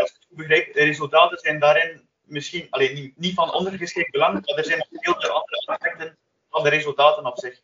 als 0.00 0.10
ik 0.10 0.16
het 0.28 0.36
begrijp, 0.36 0.74
de 0.74 0.84
resultaten 0.84 1.38
zijn 1.38 1.58
daarin 1.58 2.08
misschien 2.22 2.66
alleen 2.70 2.94
niet, 2.94 3.18
niet 3.18 3.34
van 3.34 3.52
ondergeschikt 3.52 4.10
belang, 4.10 4.32
maar 4.32 4.56
er 4.56 4.64
zijn 4.64 4.78
nog 4.78 4.88
heel 4.90 5.14
veel 5.20 5.30
andere 5.30 5.64
aspecten 5.66 6.16
van 6.50 6.62
de 6.62 6.68
resultaten 6.68 7.26
op 7.26 7.38
zich. 7.38 7.60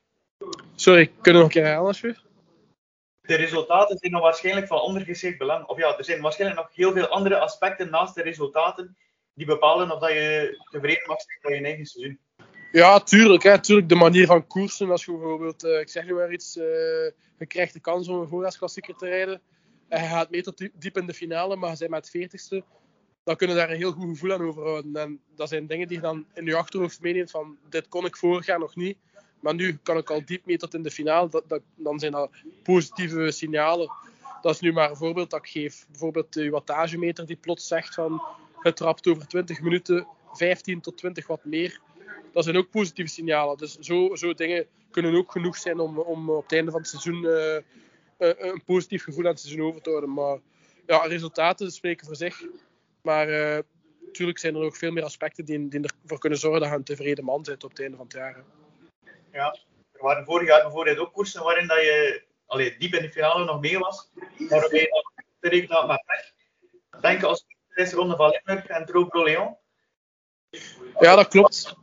Sorry, 0.74 1.06
kunnen 1.06 1.22
we 1.22 1.32
nog 1.32 1.42
een 1.42 1.48
keer 1.48 1.62
herhalen 1.62 1.88
alsjeblieft? 1.88 2.30
de 3.22 3.34
resultaten 3.34 3.98
zijn 3.98 4.12
nog 4.12 4.22
waarschijnlijk 4.22 4.66
van 4.66 4.80
ondergeschikt 4.80 5.38
belang. 5.38 5.66
Of 5.66 5.78
ja, 5.78 5.98
er 5.98 6.04
zijn 6.04 6.20
waarschijnlijk 6.20 6.60
nog 6.60 6.74
heel 6.74 6.92
veel 6.92 7.06
andere 7.06 7.38
aspecten 7.38 7.90
naast 7.90 8.14
de 8.14 8.22
resultaten 8.22 8.96
die 9.34 9.46
bepalen 9.46 9.90
of 9.90 10.00
dat 10.00 10.10
je 10.10 10.58
tevreden 10.70 11.06
mag 11.06 11.20
zijn 11.20 11.38
met 11.42 11.52
je 11.52 11.64
eigen 11.64 11.86
seizoen. 11.86 12.18
Ja, 12.72 13.00
tuurlijk. 13.00 13.42
Hè, 13.42 13.86
de 13.86 13.94
manier 13.94 14.26
van 14.26 14.46
koersen. 14.46 14.90
Als 14.90 15.04
je 15.04 15.12
bijvoorbeeld, 15.12 15.64
uh, 15.64 15.80
ik 15.80 15.88
zeg 15.88 16.06
nu 16.06 16.14
maar 16.14 16.32
iets, 16.32 16.56
uh, 16.56 16.64
je 17.38 17.46
krijgt 17.46 17.72
de 17.72 17.80
kans 17.80 18.08
om 18.08 18.20
een 18.20 18.28
voorjaarsklassieker 18.28 18.96
te 18.96 19.06
rijden. 19.06 19.40
En 19.88 20.02
je 20.02 20.08
gaat 20.08 20.30
mee 20.30 20.42
tot 20.42 20.68
diep 20.74 20.96
in 20.96 21.06
de 21.06 21.14
finale, 21.14 21.56
maar 21.56 21.70
je 21.70 21.76
bent 21.78 21.90
met 21.90 22.10
het 22.12 22.52
40ste. 22.52 22.64
Dan 23.24 23.36
kunnen 23.36 23.56
daar 23.56 23.70
een 23.70 23.76
heel 23.76 23.92
goed 23.92 24.08
gevoel 24.08 24.32
aan 24.32 24.42
overhouden. 24.42 24.96
En 24.96 25.20
dat 25.34 25.48
zijn 25.48 25.66
dingen 25.66 25.88
die 25.88 25.96
je 25.96 26.02
dan 26.02 26.26
in 26.34 26.44
je 26.44 26.56
achterhoofd 26.56 27.00
meeneemt 27.00 27.30
van, 27.30 27.56
dit 27.68 27.88
kon 27.88 28.04
ik 28.04 28.16
vorig 28.16 28.46
jaar 28.46 28.58
nog 28.58 28.76
niet. 28.76 28.98
Maar 29.40 29.54
nu 29.54 29.78
kan 29.82 29.96
ik 29.96 30.10
al 30.10 30.24
diep 30.24 30.46
mee 30.46 30.56
tot 30.56 30.74
in 30.74 30.82
de 30.82 30.90
finale. 30.90 31.28
Dat, 31.28 31.44
dat, 31.48 31.62
dan 31.76 31.98
zijn 31.98 32.12
dat 32.12 32.30
positieve 32.62 33.30
signalen. 33.30 33.90
Dat 34.42 34.54
is 34.54 34.60
nu 34.60 34.72
maar 34.72 34.90
een 34.90 34.96
voorbeeld 34.96 35.30
dat 35.30 35.38
ik 35.38 35.50
geef. 35.50 35.86
Bijvoorbeeld 35.90 36.32
de 36.32 36.50
wattagemeter 36.50 37.26
die 37.26 37.36
plots 37.36 37.66
zegt 37.66 37.94
van 37.94 38.22
het 38.58 38.76
trapt 38.76 39.08
over 39.08 39.26
20 39.26 39.60
minuten 39.60 40.06
15 40.32 40.80
tot 40.80 40.96
20 40.96 41.26
watt 41.26 41.44
meer. 41.44 41.80
Dat 42.32 42.44
zijn 42.44 42.56
ook 42.56 42.70
positieve 42.70 43.10
signalen. 43.10 43.56
Dus 43.56 43.78
zo, 43.78 44.14
zo 44.14 44.34
dingen 44.34 44.66
kunnen 44.90 45.14
ook 45.14 45.32
genoeg 45.32 45.56
zijn 45.56 45.80
om, 45.80 45.98
om 45.98 46.30
op 46.30 46.42
het 46.42 46.52
einde 46.52 46.70
van 46.70 46.80
het 46.80 46.88
seizoen 46.88 47.24
uh, 47.24 47.56
een 48.18 48.62
positief 48.64 49.02
gevoel 49.02 49.24
aan 49.24 49.30
het 49.30 49.40
seizoen 49.40 49.66
over 49.66 49.82
te 49.82 49.90
houden. 49.90 50.12
Maar 50.12 50.38
ja, 50.86 50.98
resultaten 51.06 51.70
spreken 51.70 52.06
voor 52.06 52.16
zich. 52.16 52.44
Maar 53.02 53.26
natuurlijk 54.06 54.38
zijn 54.38 54.54
er 54.54 54.60
nog 54.60 54.76
veel 54.76 54.92
meer 54.92 55.04
aspecten 55.04 55.44
die, 55.44 55.68
die 55.68 55.80
ervoor 56.02 56.18
kunnen 56.18 56.38
zorgen 56.38 56.60
dat 56.60 56.70
je 56.70 56.76
een 56.76 56.84
tevreden 56.84 57.24
man 57.24 57.42
bent 57.42 57.64
op 57.64 57.70
het 57.70 57.80
einde 57.80 57.96
van 57.96 58.06
het 58.06 58.14
jaar. 58.14 58.44
Ja. 59.32 59.56
Er 59.92 60.02
waren 60.02 60.24
vorig 60.24 60.48
jaar 60.48 60.62
bijvoorbeeld 60.62 60.98
ook 60.98 61.12
koersen 61.12 61.42
waarin 61.42 61.66
dat 61.66 61.78
je 61.78 62.22
allee, 62.46 62.76
diep 62.78 62.94
in 62.94 63.02
de 63.02 63.12
finale 63.12 63.44
nog 63.44 63.60
mee 63.60 63.78
was, 63.78 64.08
maar 64.14 64.60
waarbij 64.60 64.80
je 64.80 65.04
te 65.40 65.48
rekenen 65.48 65.76
had 65.76 65.86
met 65.86 66.04
pech. 66.06 66.32
Denk 67.00 67.22
als 67.22 67.44
de 67.74 67.90
ronde 67.90 68.16
van 68.16 68.30
Limburg 68.30 68.66
en 68.66 68.86
Tro 68.86 69.08
Leon. 69.12 69.56
Ja, 71.00 71.16
dat 71.16 71.28
klopt. 71.28 71.76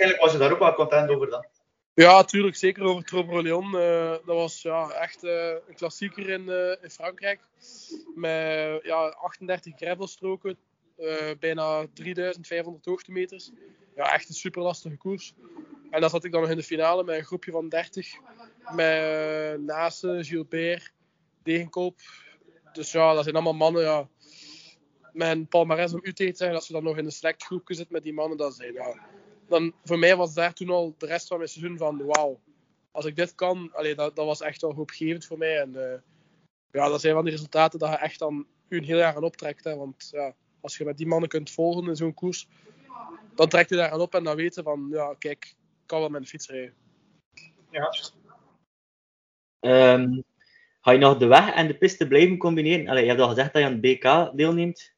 Waarschijnlijk 0.00 0.20
was 0.20 0.32
je 0.32 0.38
daar 0.38 0.52
ook 0.52 0.76
wel 0.76 0.86
content 0.86 1.10
over 1.10 1.30
dan. 1.30 1.46
Ja, 1.94 2.12
natuurlijk. 2.12 2.56
Zeker 2.56 2.82
over 2.82 3.04
Tro 3.04 3.42
Leon. 3.42 3.74
Uh, 3.74 4.10
dat 4.10 4.36
was 4.36 4.62
ja, 4.62 4.90
echt 4.90 5.24
uh, 5.24 5.48
een 5.68 5.74
klassieker 5.74 6.28
in, 6.28 6.44
uh, 6.48 6.82
in 6.82 6.90
Frankrijk. 6.90 7.40
Met 8.14 8.80
ja, 8.82 9.08
38 9.08 9.76
gravelstroken, 9.76 10.56
bijna 11.38 11.86
3500 11.94 12.84
hoogtemeters. 12.84 13.50
Ja, 13.96 14.12
echt 14.12 14.28
een 14.28 14.34
super 14.34 14.62
lastige 14.62 14.96
koers. 14.96 15.34
En 15.90 16.00
dan 16.00 16.10
zat 16.10 16.24
ik 16.24 16.32
dan 16.32 16.40
nog 16.40 16.50
in 16.50 16.56
de 16.56 16.62
finale 16.62 17.04
met 17.04 17.16
een 17.16 17.24
groepje 17.24 17.50
van 17.50 17.68
30. 17.68 18.08
Met 18.74 19.60
Nase, 19.60 20.18
Gilbert, 20.22 20.92
Degenkolp. 21.42 21.98
Dus 22.72 22.92
ja, 22.92 23.14
dat 23.14 23.22
zijn 23.22 23.34
allemaal 23.34 23.54
mannen. 23.54 23.82
Ja, 23.82 24.08
een 25.12 25.48
palmarès 25.48 25.92
om 25.92 26.00
u 26.02 26.12
te 26.12 26.24
zeggen 26.24 26.52
dat 26.52 26.64
ze 26.64 26.72
dan 26.72 26.82
nog 26.82 26.96
in 26.96 27.04
een 27.04 27.12
select 27.12 27.44
groepje 27.44 27.74
zitten 27.74 27.94
met 27.94 28.02
die 28.02 28.14
mannen. 28.14 28.38
Dat 28.38 28.54
zijn, 28.54 28.72
ja, 28.72 28.94
dan, 29.50 29.72
voor 29.84 29.98
mij 29.98 30.16
was 30.16 30.34
daar 30.34 30.54
toen 30.54 30.70
al 30.70 30.94
de 30.98 31.06
rest 31.06 31.26
van 31.26 31.36
mijn 31.36 31.48
seizoen 31.48 31.78
van 31.78 32.04
wauw. 32.06 32.40
Als 32.90 33.04
ik 33.04 33.16
dit 33.16 33.34
kan, 33.34 33.70
allee, 33.72 33.94
dat, 33.94 34.16
dat 34.16 34.26
was 34.26 34.40
echt 34.40 34.60
wel 34.60 34.74
hoopgevend 34.74 35.26
voor 35.26 35.38
mij. 35.38 35.60
En 35.60 35.72
uh, 35.74 35.94
ja, 36.70 36.88
dat 36.88 37.00
zijn 37.00 37.14
van 37.14 37.24
die 37.24 37.32
resultaten 37.32 37.78
dat 37.78 37.90
je 37.90 37.96
echt 37.96 38.18
dan 38.18 38.46
u 38.68 38.76
een 38.76 38.84
heel 38.84 38.98
jaar 38.98 39.16
aan 39.16 39.24
optrekt. 39.24 39.64
Hè, 39.64 39.76
want 39.76 40.08
ja, 40.12 40.34
als 40.60 40.76
je 40.76 40.84
met 40.84 40.96
die 40.96 41.06
mannen 41.06 41.28
kunt 41.28 41.50
volgen 41.50 41.88
in 41.88 41.96
zo'n 41.96 42.14
koers, 42.14 42.48
dan 43.34 43.48
trekt 43.48 43.70
je 43.70 43.76
daar 43.76 43.90
aan 43.90 44.00
op 44.00 44.14
en 44.14 44.24
dan 44.24 44.36
weten 44.36 44.64
van, 44.64 44.88
ja, 44.90 45.14
kijk, 45.18 45.54
kan 45.86 46.00
wel 46.00 46.08
met 46.08 46.20
een 46.20 46.26
fiets 46.26 46.48
rijden. 46.48 46.74
Ja. 47.70 47.94
Um, 49.94 50.24
ga 50.80 50.90
je 50.90 50.98
nog 50.98 51.18
de 51.18 51.26
weg 51.26 51.54
en 51.54 51.66
de 51.66 51.78
piste 51.78 52.08
blijven 52.08 52.38
combineren? 52.38 52.88
Allee, 52.88 53.02
je 53.02 53.08
hebt 53.08 53.20
al 53.20 53.28
gezegd 53.28 53.52
dat 53.52 53.62
je 53.62 53.68
aan 53.68 53.80
het 53.80 53.80
BK 53.80 54.36
deelneemt. 54.36 54.92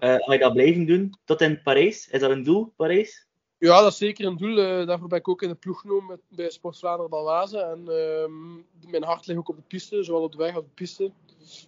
Uh, 0.00 0.14
ga 0.14 0.32
je 0.32 0.38
dat 0.38 0.52
blijven 0.52 0.86
doen 0.86 1.14
tot 1.24 1.40
in 1.40 1.62
Parijs? 1.62 2.08
Is 2.08 2.20
dat 2.20 2.30
een 2.30 2.42
doel, 2.42 2.72
Parijs? 2.76 3.25
Ja, 3.58 3.80
dat 3.80 3.92
is 3.92 3.98
zeker 3.98 4.26
een 4.26 4.36
doel. 4.36 4.58
Uh, 4.58 4.86
daarvoor 4.86 5.08
ben 5.08 5.18
ik 5.18 5.28
ook 5.28 5.42
in 5.42 5.48
de 5.48 5.54
ploeg 5.54 5.80
genomen 5.80 6.20
bij 6.28 6.50
Sport 6.50 6.78
Vlaanderen 6.78 7.10
Balwaze. 7.10 7.58
En 7.58 7.78
uh, 7.80 8.90
mijn 8.90 9.04
hart 9.04 9.26
ligt 9.26 9.38
ook 9.38 9.48
op 9.48 9.56
de 9.56 9.62
piste, 9.66 10.02
zowel 10.02 10.22
op 10.22 10.32
de 10.32 10.38
weg 10.38 10.54
als 10.54 10.62
op 10.62 10.68
de 10.68 10.74
piste. 10.74 11.10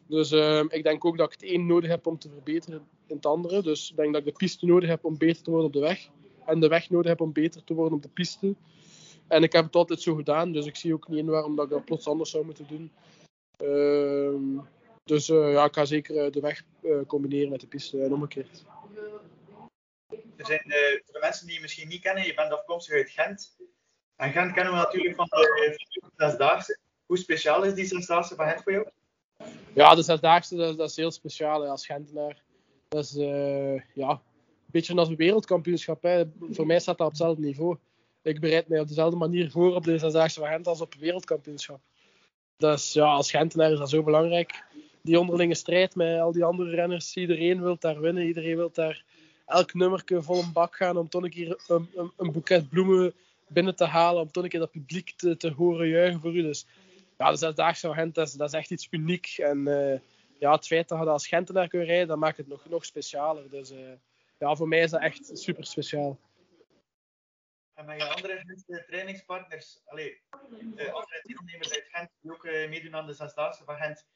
Dus 0.07 0.31
ehm, 0.31 0.67
ik 0.69 0.83
denk 0.83 1.05
ook 1.05 1.17
dat 1.17 1.33
ik 1.33 1.41
het 1.41 1.51
een 1.51 1.67
nodig 1.67 1.91
heb 1.91 2.07
om 2.07 2.19
te 2.19 2.29
verbeteren 2.29 2.89
in 3.07 3.17
het 3.17 3.27
andere. 3.27 3.63
Dus 3.63 3.91
ik 3.91 3.97
denk 3.97 4.13
dat 4.13 4.21
ik 4.21 4.29
de 4.29 4.39
piste 4.39 4.67
nodig 4.67 4.89
heb 4.89 5.05
om 5.05 5.19
beter 5.19 5.43
te 5.43 5.51
worden 5.51 5.69
op 5.69 5.73
de 5.73 5.81
weg 5.81 6.09
en 6.47 6.61
de 6.61 6.69
weg 6.69 6.91
nodig 6.91 7.07
heb 7.07 7.21
om 7.21 7.33
beter 7.33 7.65
te 7.65 7.75
worden 7.75 7.97
op 7.97 8.03
de 8.03 8.09
piste. 8.09 8.55
En 9.27 9.43
ik 9.43 9.53
heb 9.53 9.65
het 9.65 9.77
altijd 9.77 10.01
zo 10.01 10.15
gedaan, 10.15 10.53
dus 10.53 10.67
ik 10.67 10.77
zie 10.77 10.95
ook 10.95 11.09
niet 11.09 11.19
in 11.19 11.27
waarom 11.27 11.57
dat 11.57 11.65
ik 11.65 11.71
dat 11.71 11.85
plots 11.85 12.09
anders 12.09 12.31
zou 12.31 12.45
moeten 12.45 12.67
doen. 12.69 12.91
Uh, 13.63 14.61
dus 15.05 15.29
uh, 15.29 15.53
ja, 15.53 15.65
ik 15.65 15.75
ga 15.75 15.85
zeker 15.85 16.27
uh, 16.27 16.33
de 16.33 16.41
weg 16.41 16.63
combineren 17.07 17.51
met 17.51 17.61
de 17.61 17.67
piste 17.67 18.03
en 18.03 18.13
omgekeerd. 18.13 18.65
Er 20.09 20.47
zijn 20.47 20.63
voor 21.05 21.15
de 21.15 21.19
mensen 21.21 21.47
die 21.47 21.55
je 21.55 21.61
misschien 21.61 21.89
niet 21.89 22.03
kennen, 22.03 22.27
je 22.27 22.35
bent 22.35 22.53
afkomstig 22.53 22.95
uit 22.95 23.11
Gent. 23.11 23.57
En 24.17 24.33
Gent 24.33 24.53
kennen 24.53 24.73
we 24.73 24.79
natuurlijk 24.79 25.17
van 25.17 25.27
de 25.27 25.87
Zesdaagse. 26.17 26.79
Hoe 27.07 27.19
speciaal 27.19 27.65
is 27.65 27.75
die 27.75 27.87
Zesdaagse 27.87 28.35
van 28.35 28.49
Gent 28.49 28.63
voor 28.63 28.73
jou? 28.73 28.89
Ja, 29.75 29.95
de 29.95 30.03
Zesdaagse 30.03 30.57
dat, 30.57 30.91
is 30.91 30.97
heel 30.97 31.11
speciaal 31.11 31.67
als 31.67 31.87
Gentenaar. 31.87 32.43
Dat 32.89 33.05
is 33.05 33.13
ja, 33.95 34.23
beetje 34.67 34.95
als 34.95 35.09
een 35.09 35.17
wereldkampioenschap. 35.17 36.27
Voor 36.51 36.67
mij 36.67 36.81
staat 36.81 36.99
dat 36.99 37.07
op 37.07 37.13
hetzelfde 37.13 37.43
niveau. 37.43 37.77
Ik 38.23 38.41
bereid 38.41 38.69
mij 38.69 38.81
op 38.81 38.89
dezelfde 38.89 39.17
manier 39.17 39.51
voor 39.51 39.75
op 39.75 39.85
de 39.85 39.99
Zesdaagse 39.99 40.41
van 40.41 40.49
Gent 40.49 40.67
als 40.67 40.81
op 40.81 40.95
een 40.95 41.01
wereldkampioenschap. 41.01 41.81
Dus 42.57 42.93
ja, 42.93 43.05
als 43.05 43.31
Gentenaar 43.31 43.73
is 43.73 43.79
dat 43.79 43.91
zo 43.91 44.03
belangrijk. 44.03 44.65
Die 45.03 45.21
onderlinge 45.21 45.55
strijd 45.55 45.95
met 45.95 46.21
al 46.21 46.33
die 46.33 46.45
andere 46.45 46.71
renners. 46.71 47.17
Iedereen 47.17 47.63
wil 47.63 47.77
daar 47.79 48.01
winnen. 48.01 48.27
Iedereen 48.27 48.57
wil 48.57 48.71
daar 48.73 49.05
elk 49.49 49.75
nummer 49.75 50.03
vol 50.07 50.43
een 50.43 50.53
bak 50.53 50.77
gaan 50.77 50.97
om 50.97 51.09
toch 51.09 51.23
een 51.23 51.31
keer 51.31 51.61
een, 51.67 51.91
een, 51.95 52.13
een 52.17 52.33
boeket 52.33 52.69
bloemen 52.69 53.15
binnen 53.47 53.77
te 53.77 53.85
halen. 53.85 54.23
Om 54.23 54.31
toch 54.31 54.43
een 54.43 54.49
keer 54.49 54.61
dat 54.61 54.71
publiek 54.71 55.11
te, 55.17 55.37
te 55.37 55.51
horen 55.51 55.89
juichen 55.89 56.21
voor 56.21 56.35
u. 56.35 56.43
Dus 56.43 56.67
ja, 57.19 57.31
de 57.31 57.37
Zesdaagse 57.37 57.87
van 57.87 57.97
Gent, 57.97 58.15
dat 58.15 58.27
is, 58.27 58.33
dat 58.33 58.49
is 58.49 58.55
echt 58.55 58.71
iets 58.71 58.89
uniek. 58.91 59.35
En 59.37 59.59
uh, 59.59 59.99
ja, 60.39 60.53
het 60.53 60.67
feit 60.67 60.89
dat 60.89 60.99
je 60.99 61.09
als 61.09 61.27
Gentenaar 61.27 61.69
kunt 61.69 61.87
rijden, 61.87 62.09
dat 62.09 62.19
maakt 62.19 62.37
het 62.37 62.49
nog, 62.49 62.69
nog 62.69 62.85
specialer. 62.85 63.51
Dus 63.51 63.73
uh, 63.73 63.93
ja, 64.39 64.55
voor 64.55 64.69
mij 64.69 64.81
is 64.81 64.91
dat 64.91 65.01
echt 65.01 65.31
super 65.39 65.67
speciaal. 65.67 66.19
En 67.75 67.87
met 67.87 68.03
je 68.03 68.09
andere 68.09 68.85
trainingspartners, 68.87 69.81
allee, 69.85 70.21
uh, 70.77 70.93
andere 70.93 71.21
deelnemers 71.23 71.73
uit 71.73 71.89
Gent 71.91 72.11
die 72.21 72.33
ook 72.33 72.45
meedoen 72.45 72.95
aan 72.95 73.07
de 73.07 73.13
Zesdaagse 73.13 73.65
van 73.65 73.77
Gent, 73.77 74.07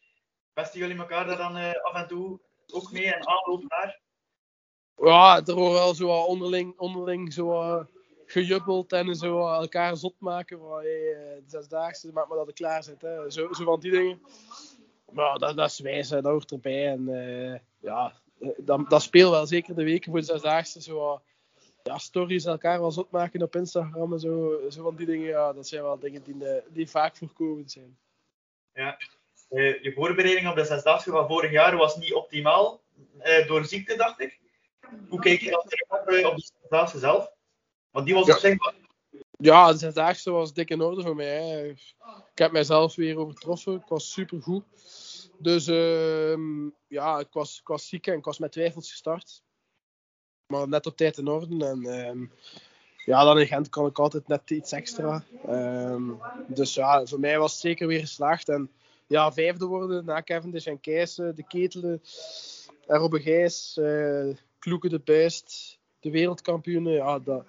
jullie 0.73 0.99
elkaar 0.99 1.27
daar 1.27 1.37
dan 1.37 1.83
af 1.83 1.95
en 1.95 2.09
toe 2.09 2.41
ook 2.73 2.93
mee 2.93 3.15
en 3.15 3.27
aanloop 3.27 3.65
naar? 3.69 4.01
Ja, 4.97 5.43
er 5.45 5.55
wordt 5.55 5.75
wel 5.75 5.95
zo 5.95 6.09
onderling, 6.09 6.79
onderling 6.79 7.33
zo 7.33 7.87
gejubbeld 8.27 8.93
en 8.93 9.15
zo 9.15 9.49
elkaar 9.49 9.97
zot 9.97 10.15
maken. 10.19 10.59
Van, 10.59 10.83
de 10.83 11.43
zesdaagse, 11.47 12.13
maak 12.13 12.29
maar 12.29 12.37
dat 12.37 12.49
ik 12.49 12.55
klaar 12.55 12.83
zit. 12.83 13.03
Hè. 13.03 13.31
Zo, 13.31 13.53
zo 13.53 13.65
van 13.65 13.81
die 13.81 13.91
dingen. 13.91 14.21
Maar 15.13 15.39
dat, 15.39 15.57
dat 15.57 15.71
is 15.71 15.79
wijs, 15.79 16.09
dat 16.09 16.25
hoort 16.25 16.51
erbij. 16.51 16.87
En 16.87 17.09
uh, 17.09 17.59
ja, 17.81 18.13
dat, 18.57 18.91
dat 18.91 19.03
speelt 19.03 19.31
wel 19.31 19.47
zeker 19.47 19.75
de 19.75 19.85
weken 19.85 20.11
voor 20.11 20.21
de 20.21 20.27
zesdaagse. 20.27 20.83
Zo, 20.83 21.23
ja, 21.83 21.99
stories 21.99 22.45
elkaar 22.45 22.81
wel 22.81 22.91
zot 22.91 23.11
maken 23.11 23.43
op 23.43 23.57
Instagram 23.57 24.13
en 24.13 24.21
zo, 24.21 24.61
zo 24.71 24.83
van 24.83 24.97
die 24.97 25.07
dingen. 25.07 25.27
Ja, 25.27 25.53
dat 25.53 25.69
zijn 25.69 25.83
wel 25.83 25.99
dingen 25.99 26.23
die, 26.23 26.37
die 26.69 26.91
vaak 26.91 27.17
voorkomend 27.17 27.71
zijn. 27.71 27.99
Ja, 28.73 28.97
je 29.83 29.93
voorbereiding 29.95 30.49
op 30.49 30.57
de 30.57 30.65
zesdaagse 30.65 31.11
van 31.11 31.27
vorig 31.27 31.51
jaar 31.51 31.77
was 31.77 31.97
niet 31.97 32.15
optimaal. 32.15 32.81
Door 33.47 33.65
ziekte, 33.65 33.97
dacht 33.97 34.21
ik. 34.21 34.42
Hoe 35.09 35.21
kijk 35.21 35.41
je 35.41 35.51
dan 35.51 35.63
terug 35.69 36.31
op, 36.31 36.37
de 36.37 36.51
zesdaagse 36.61 36.99
zelf? 36.99 37.33
Want 37.91 38.07
die 38.07 38.15
was 38.15 38.27
ja. 38.27 38.35
op 38.35 38.39
zich 38.39 38.73
Ja, 39.39 39.73
de 39.73 39.79
zesdaagse 39.79 40.31
was 40.31 40.53
dik 40.53 40.71
in 40.71 40.81
orde 40.81 41.03
voor 41.03 41.17
mij. 41.17 41.43
Hè. 41.43 41.69
Ik 42.33 42.39
heb 42.39 42.53
mijzelf 42.53 42.95
weer 42.95 43.19
overtroffen. 43.19 43.75
Ik 43.75 43.89
was 43.89 44.13
super 44.13 44.43
goed. 44.43 44.65
Dus 45.39 45.69
uh, 45.69 46.37
ja, 46.87 47.19
ik 47.19 47.33
was, 47.33 47.59
ik 47.61 47.67
was 47.67 47.89
ziek 47.89 48.07
en 48.07 48.19
ik 48.19 48.25
was 48.25 48.39
met 48.39 48.53
twijfels 48.53 48.91
gestart. 48.91 49.43
Maar 50.47 50.69
net 50.69 50.87
op 50.87 50.97
tijd 50.97 51.19
in 51.19 51.29
orde. 51.29 51.67
En 51.67 51.83
uh, 51.83 52.29
ja, 53.05 53.25
dan 53.25 53.39
in 53.39 53.47
Gent 53.47 53.69
kan 53.69 53.87
ik 53.87 53.99
altijd 53.99 54.29
net 54.29 54.51
iets 54.51 54.73
extra. 54.73 55.25
Um, 55.49 56.21
dus 56.47 56.75
ja, 56.75 57.07
voor 57.07 57.21
mij 57.21 57.39
was 57.39 57.53
het 57.53 57.61
zeker 57.61 57.87
weer 57.87 58.01
geslaagd. 58.01 58.49
En 58.49 58.71
ja, 59.07 59.33
vijfde 59.33 59.67
worden 59.67 60.05
na 60.05 60.23
Cavendish 60.23 60.67
en 60.67 60.81
Kees, 60.81 61.15
de 61.15 61.45
Ketelen, 61.49 62.03
en 62.87 62.99
Robbe 62.99 63.21
Gijs, 63.21 63.77
uh, 63.81 64.37
Kloeke 64.63 64.89
de 64.89 64.99
Buist, 64.99 65.79
de 66.01 66.11
wereldkampioenen. 66.11 66.93
Ja, 66.93 67.19
dat, 67.19 67.47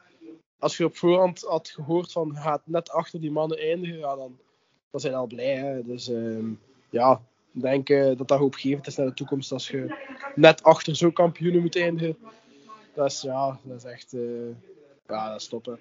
als 0.60 0.78
je 0.78 0.86
op 0.86 0.98
voorhand 0.98 1.42
had 1.42 1.70
gehoord 1.70 2.12
van 2.12 2.36
gaat 2.36 2.62
net 2.66 2.90
achter 2.90 3.20
die 3.20 3.32
mannen 3.32 3.58
eindigen, 3.58 3.98
ja, 3.98 4.16
dan, 4.16 4.40
dan 4.92 5.00
zijn 5.00 5.14
we 5.14 5.20
al 5.20 5.28
blij. 5.28 5.56
Hè. 5.56 5.84
Dus 5.84 6.10
uh, 6.10 6.46
ja, 6.90 7.22
ik 7.54 7.62
denk 7.62 7.90
uh, 7.90 8.18
dat 8.18 8.28
dat 8.28 8.40
hoopgevend 8.40 8.88
is 8.88 8.96
naar 8.96 9.06
de 9.06 9.14
toekomst 9.14 9.52
als 9.52 9.68
je 9.68 9.96
net 10.36 10.64
achter 10.64 10.96
zo'n 10.96 11.14
kampioenen 11.14 11.62
moet 11.62 11.76
eindigen. 11.76 12.18
Dat 12.94 13.12
is, 13.12 13.22
ja, 13.22 13.60
dat 13.64 13.78
is 13.78 13.84
echt 13.84 14.14
uh, 14.14 14.56
ja, 15.08 15.30
dat 15.30 15.68
is. 15.68 15.80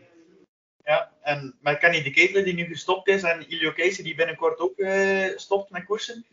Ja, 0.85 1.13
en 1.23 1.55
met 1.61 1.79
Kenny 1.79 2.03
de 2.03 2.11
Ketelen 2.11 2.45
die 2.45 2.55
nu 2.55 2.65
gestopt 2.65 3.09
is 3.09 3.23
en 3.23 3.51
Ilio 3.51 3.73
Keijsen 3.73 4.05
die 4.05 4.15
binnenkort 4.15 4.59
ook 4.59 4.79
uh, 4.79 5.37
stopt 5.37 5.71
met 5.71 5.85
koersen. 5.85 6.25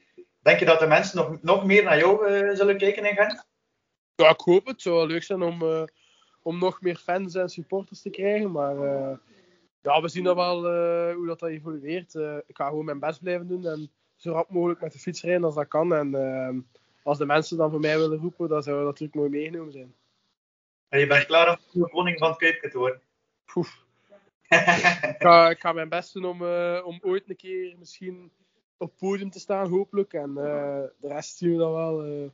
Denk 0.42 0.60
je 0.60 0.66
dat 0.66 0.80
de 0.80 0.88
mensen 0.88 1.18
nog, 1.18 1.42
nog 1.42 1.66
meer 1.66 1.84
naar 1.84 1.98
jou 1.98 2.56
zullen 2.56 2.78
kijken 2.78 3.06
in 3.06 3.16
Gent? 3.16 3.48
Ja, 4.20 4.30
ik 4.30 4.40
hoop 4.40 4.66
het. 4.66 4.74
Het 4.74 4.82
zou 4.82 4.96
wel 4.96 5.08
leuk 5.08 5.24
zijn 5.24 5.42
om 5.42 5.88
om 6.42 6.60
nog 6.60 6.82
meer 6.82 6.96
fans 6.96 7.36
en 7.36 7.50
supporters 7.50 8.02
te 8.02 8.10
krijgen. 8.10 8.52
Maar 8.52 8.76
uh, 8.76 9.18
ja, 9.82 10.02
we 10.02 10.08
zien 10.08 10.24
dat 10.24 10.36
wel 10.36 10.58
uh, 10.58 11.16
hoe 11.16 11.28
dat, 11.28 11.40
dat 11.40 11.50
evolueert. 11.50 12.14
Ik 12.48 12.58
ga 12.58 12.68
gewoon 12.68 12.86
mijn 12.86 13.00
best 13.00 13.22
blijven 13.22 13.48
doen 13.48 13.66
en 13.66 13.92
zo 14.16 14.32
rap 14.32 14.50
mogelijk 14.50 14.82
met 14.82 14.92
de 14.92 15.00
fiets 15.00 15.22
rijden 15.22 15.44
als 15.44 15.56
dat 15.56 15.68
kan. 15.68 15.94
En 15.94 16.68
als 17.04 17.18
de 17.18 17.26
mensen 17.26 17.58
dan 17.58 17.72
voor 17.72 17.80
mij 17.80 17.98
willen 17.98 18.20
roepen, 18.20 18.50
dan 18.50 18.64
zou 18.64 18.76
dat 18.78 18.86
natuurlijk 18.86 19.16
mooi 19.16 19.30
meegenomen 19.30 19.72
zijn. 19.72 19.96
En 20.90 21.00
je 21.00 21.08
bent 21.08 21.26
klaar 21.26 21.50
om 21.50 21.82
de 21.82 21.90
koning 21.90 22.18
van 22.20 22.30
het 22.30 22.38
Kuipje 22.38 22.70
te 22.70 22.78
worden? 22.78 23.02
ik, 24.50 25.16
ga, 25.20 25.50
ik 25.50 25.60
ga 25.60 25.74
mijn 25.74 25.90
best 25.90 26.14
doen 26.14 26.26
om, 26.26 26.44
om 26.84 27.00
ooit 27.02 27.30
een 27.30 27.36
keer 27.36 27.76
misschien 27.78 28.32
op 28.78 28.98
podium 28.98 29.30
te 29.30 29.40
staan, 29.40 29.70
hopelijk. 29.70 30.14
En 30.14 30.34
de 30.34 31.08
rest 31.08 31.38
zien 31.38 31.52
we 31.52 31.58
dan 31.58 31.72
wel 31.72 32.32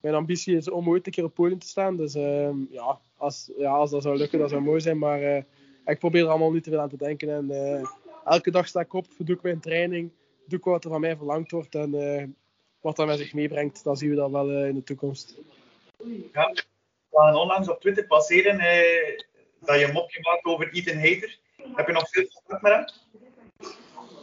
mijn 0.00 0.14
ambitie 0.14 0.56
is 0.56 0.70
om 0.70 0.88
ooit 0.88 1.06
een 1.06 1.12
keer 1.12 1.24
op 1.24 1.34
podium 1.34 1.58
te 1.58 1.66
staan. 1.68 1.96
Dus 1.96 2.14
uh, 2.14 2.50
ja, 2.70 2.98
als, 3.16 3.50
ja, 3.56 3.70
als 3.70 3.90
dat 3.90 4.02
zou 4.02 4.16
lukken, 4.16 4.38
dat 4.38 4.50
zou 4.50 4.62
mooi 4.62 4.80
zijn. 4.80 4.98
Maar 4.98 5.22
uh, 5.22 5.42
ik 5.84 5.98
probeer 5.98 6.22
er 6.22 6.28
allemaal 6.28 6.52
niet 6.52 6.64
te 6.64 6.70
veel 6.70 6.80
aan 6.80 6.88
te 6.88 6.96
denken. 6.96 7.30
En 7.30 7.50
uh, 7.50 7.88
elke 8.24 8.50
dag 8.50 8.68
sta 8.68 8.80
ik 8.80 8.92
op, 8.92 9.06
doe 9.18 9.36
ik 9.36 9.42
mijn 9.42 9.60
training, 9.60 10.10
doe 10.46 10.58
ik 10.58 10.64
wat 10.64 10.84
er 10.84 10.90
van 10.90 11.00
mij 11.00 11.16
verlangd 11.16 11.50
wordt. 11.50 11.74
En 11.74 12.36
wat 12.80 12.96
dat 12.96 13.06
met 13.06 13.18
zich 13.18 13.34
meebrengt, 13.34 13.84
dan 13.84 13.96
zien 13.96 14.10
we 14.10 14.16
dat 14.16 14.30
wel 14.30 14.50
in 14.64 14.74
de 14.74 14.82
toekomst. 14.82 15.38
Ja, 16.32 16.52
we 17.10 17.38
onlangs 17.38 17.68
op 17.68 17.80
Twitter 17.80 18.06
passeren 18.06 18.58
dat 19.60 19.78
je 19.78 19.84
een 19.84 19.92
mopje 19.92 20.20
maakt 20.20 20.44
over 20.44 20.72
Ethan 20.72 20.96
Hater. 20.96 21.38
Heb 21.74 21.86
je 21.86 21.92
nog 21.92 22.08
veel 22.08 22.26
contact 22.32 22.62
met 22.62 22.72
hem? 22.72 22.84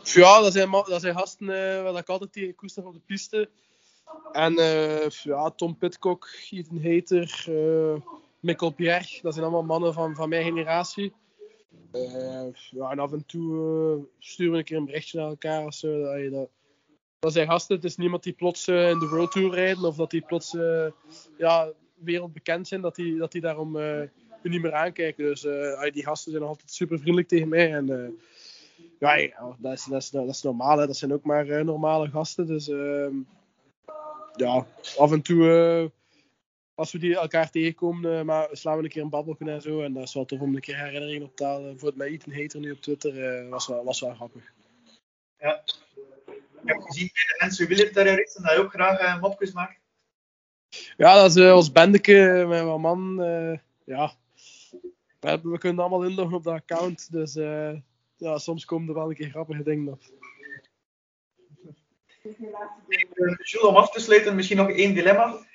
Ja, 0.04 0.42
dat 0.42 0.54
zijn, 0.54 0.72
dat 0.72 1.02
zijn 1.02 1.16
gasten 1.16 1.48
waar 1.84 1.98
ik 1.98 2.10
altijd 2.10 2.34
tegen 2.34 2.56
koester 2.56 2.86
op 2.86 2.94
de 2.94 3.00
piste. 3.06 3.50
En 4.32 4.54
uh, 4.54 5.10
ja, 5.10 5.50
Tom 5.50 5.78
Pitcock, 5.78 6.28
Ethan 6.52 6.84
Hater, 6.84 7.46
uh, 7.50 8.02
Mikkel 8.40 8.72
Bjerg, 8.72 9.22
dat 9.22 9.34
zijn 9.34 9.46
allemaal 9.46 9.64
mannen 9.64 9.94
van, 9.94 10.16
van 10.16 10.30
mijn 10.30 10.44
generatie. 10.44 11.14
Uh, 11.94 12.48
ja, 12.54 12.92
en 12.92 13.00
af 13.00 13.12
en 13.12 13.26
toe 13.26 14.08
sturen 14.20 14.52
we 14.52 14.58
een 14.58 14.64
keer 14.64 14.78
een 14.78 14.86
berichtje 14.86 15.20
naar 15.20 15.28
elkaar. 15.28 15.64
Als, 15.64 15.80
dat, 15.82 16.32
dat, 16.32 16.50
dat 17.20 17.34
zijn 17.34 17.48
gasten, 17.48 17.76
het 17.76 17.86
is 17.86 17.98
niemand 17.98 18.24
die 18.24 18.34
plots 18.34 18.68
in 18.68 19.00
de 19.00 19.08
World 19.10 19.32
Tour 19.32 19.54
rijden 19.54 19.84
of 19.84 19.96
dat 19.96 20.12
die 20.12 20.22
plots 20.22 20.52
ja, 21.38 21.72
wereldbekend 21.94 22.68
zijn, 22.68 22.82
dat 22.82 22.96
die, 22.96 23.18
dat 23.18 23.32
die 23.32 23.42
daarom 23.42 23.76
uh, 23.76 24.02
niet 24.44 24.62
meer 24.62 24.74
aankijken. 24.74 25.26
Dus 25.26 25.42
die 25.92 26.04
gasten 26.04 26.32
zijn 26.32 26.44
altijd 26.44 26.72
super 26.72 26.98
vriendelijk 26.98 27.28
tegen 27.28 27.48
mij. 27.48 27.74
En 27.74 28.18
ja, 29.00 29.16
ja, 29.16 29.56
dat, 29.60 29.74
is, 29.74 29.84
dat, 29.84 30.02
is, 30.02 30.10
dat 30.10 30.28
is 30.28 30.42
normaal, 30.42 30.78
hè. 30.78 30.88
dat 30.88 30.98
zijn 30.98 31.14
ook 31.14 31.24
maar 31.24 31.66
normale 31.66 32.10
gasten. 32.10 32.48
Dus 32.48 32.70
ehm, 32.70 33.16
ja, 34.38 34.68
af 34.98 35.12
en 35.12 35.22
toe, 35.22 35.38
uh, 35.38 35.90
als 36.76 36.92
we 36.92 36.98
die 36.98 37.18
elkaar 37.18 37.50
tegenkomen, 37.50 38.12
uh, 38.12 38.22
maar 38.22 38.48
slaan 38.52 38.78
we 38.78 38.84
een 38.84 38.90
keer 38.90 39.02
een 39.02 39.10
babbelje 39.10 39.52
en 39.52 39.62
zo. 39.62 39.82
En 39.82 39.94
dat 39.94 40.04
is 40.04 40.14
wel 40.14 40.26
tof 40.26 40.40
om 40.40 40.56
een 40.56 40.62
keer 40.62 40.78
herinneringen 40.78 41.28
op 41.28 41.36
te 41.36 41.46
halen. 41.46 41.80
Voor 41.80 41.88
het 41.88 41.98
mij 41.98 42.08
Ethan 42.08 42.34
Hater 42.34 42.60
nu 42.60 42.72
op 42.72 42.82
Twitter 42.82 43.50
was, 43.50 43.68
wel, 43.68 43.84
was 43.84 44.00
wel 44.00 44.14
grappig. 44.14 44.54
Ja. 45.40 45.64
Ik 46.62 46.74
heb 46.74 46.82
gezien 46.82 47.10
bij 47.14 47.24
de 47.28 47.36
mensen 47.40 47.68
wielerterroristen 47.68 48.44
dat 48.44 48.52
je 48.52 48.60
ook 48.60 48.72
graag 48.72 49.20
mopjes 49.20 49.52
maakt. 49.52 49.80
Ja, 50.98 51.16
dat 51.16 51.36
is 51.36 51.52
ons 51.52 51.72
bandeke 51.72 52.46
met 52.48 52.66
mijn 52.66 52.82
man. 52.82 53.16
ja, 53.84 54.14
we, 55.20 55.40
we 55.44 55.58
kunnen 55.58 55.80
allemaal 55.80 56.10
inloggen 56.10 56.38
op 56.38 56.44
dat 56.44 56.54
account. 56.54 57.12
Dus 57.12 57.34
ja, 58.18 58.38
soms 58.38 58.66
komen 58.66 58.88
er 58.88 58.94
wel 58.94 59.10
een 59.10 59.16
keer 59.16 59.30
grappige 59.30 59.64
dingen 59.64 59.94
op. 59.94 60.02
Jules, 63.44 63.60
om 63.62 63.76
af 63.76 63.92
te 63.92 64.00
sluiten, 64.00 64.36
misschien 64.36 64.58
nog 64.58 64.70
één 64.70 64.94
dilemma. 64.94 65.46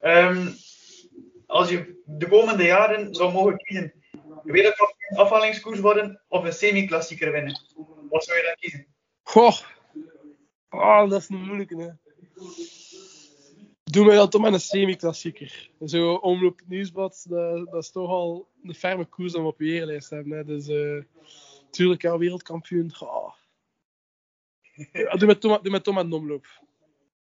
Um, 0.00 0.54
als 1.46 1.68
je 1.68 2.02
de 2.04 2.28
komende 2.28 2.64
jaren 2.64 3.14
zou 3.14 3.32
mogen 3.32 3.56
kiezen, 3.56 3.92
wereldkampioen 4.42 5.18
afhalingskoers 5.18 5.80
worden 5.80 6.22
of 6.28 6.44
een 6.44 6.52
semi-klassieker 6.52 7.32
winnen, 7.32 7.60
wat 8.10 8.24
zou 8.24 8.38
je 8.38 8.44
dan 8.44 8.56
kiezen? 8.58 8.86
Goh, 9.22 9.58
oh, 10.70 11.10
dat 11.10 11.20
is 11.20 11.28
een 11.28 11.44
moeilijke. 11.44 11.76
Hè. 11.76 11.90
Doe 13.84 14.04
mij 14.04 14.16
dan 14.16 14.28
toch 14.28 14.40
maar 14.40 14.52
een 14.52 14.60
semi-klassieker. 14.60 15.70
Zo 15.84 16.14
omloop 16.14 16.60
nieuwsblad, 16.66 17.24
dat, 17.28 17.70
dat, 17.70 17.82
is 17.82 17.90
toch 17.90 18.10
al 18.10 18.48
een 18.62 18.74
ferme 18.74 19.04
koers 19.04 19.34
om 19.34 19.46
op 19.46 19.58
je 19.58 19.64
weerlijst 19.64 20.08
te 20.08 20.14
hebben. 20.14 20.46
Dus 20.46 20.68
uh, 20.68 21.02
tuurlijk, 21.70 22.02
ja, 22.02 22.18
wereldkampioen. 22.18 22.92
Oh. 22.98 23.32
Doe 24.92 25.26
met 25.26 25.40
Tom, 25.40 25.58
doe 25.62 25.72
met 25.72 25.84
Tom 25.84 25.98
en 25.98 26.12
omloop. 26.12 26.46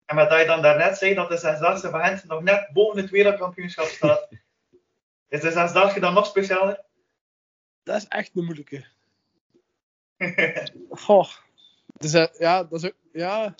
En 0.05 0.17
met 0.17 0.31
dat 0.31 0.41
je 0.41 0.47
dan 0.47 0.63
daarnet 0.63 0.99
zei 0.99 1.15
dat 1.15 1.29
de 1.29 1.37
zesdaagse 1.37 1.91
van 1.91 2.05
Gent 2.05 2.25
nog 2.25 2.43
net 2.43 2.71
boven 2.73 3.01
het 3.01 3.11
wereldkampioenschap 3.11 3.87
staat. 3.87 4.29
is 5.29 5.41
de 5.41 5.51
zesdaagse 5.51 6.01
dan 6.01 6.15
nog 6.15 6.27
specialer? 6.27 6.85
Dat 7.83 7.97
is 7.97 8.09
echt 8.09 8.31
een 8.35 8.45
moeilijke. 8.45 8.85
Goh. 10.91 11.29
Dus, 11.87 12.13
ja, 12.39 12.65
dat 12.65 12.83
is 12.83 12.85
ook, 12.85 12.97
ja. 13.13 13.55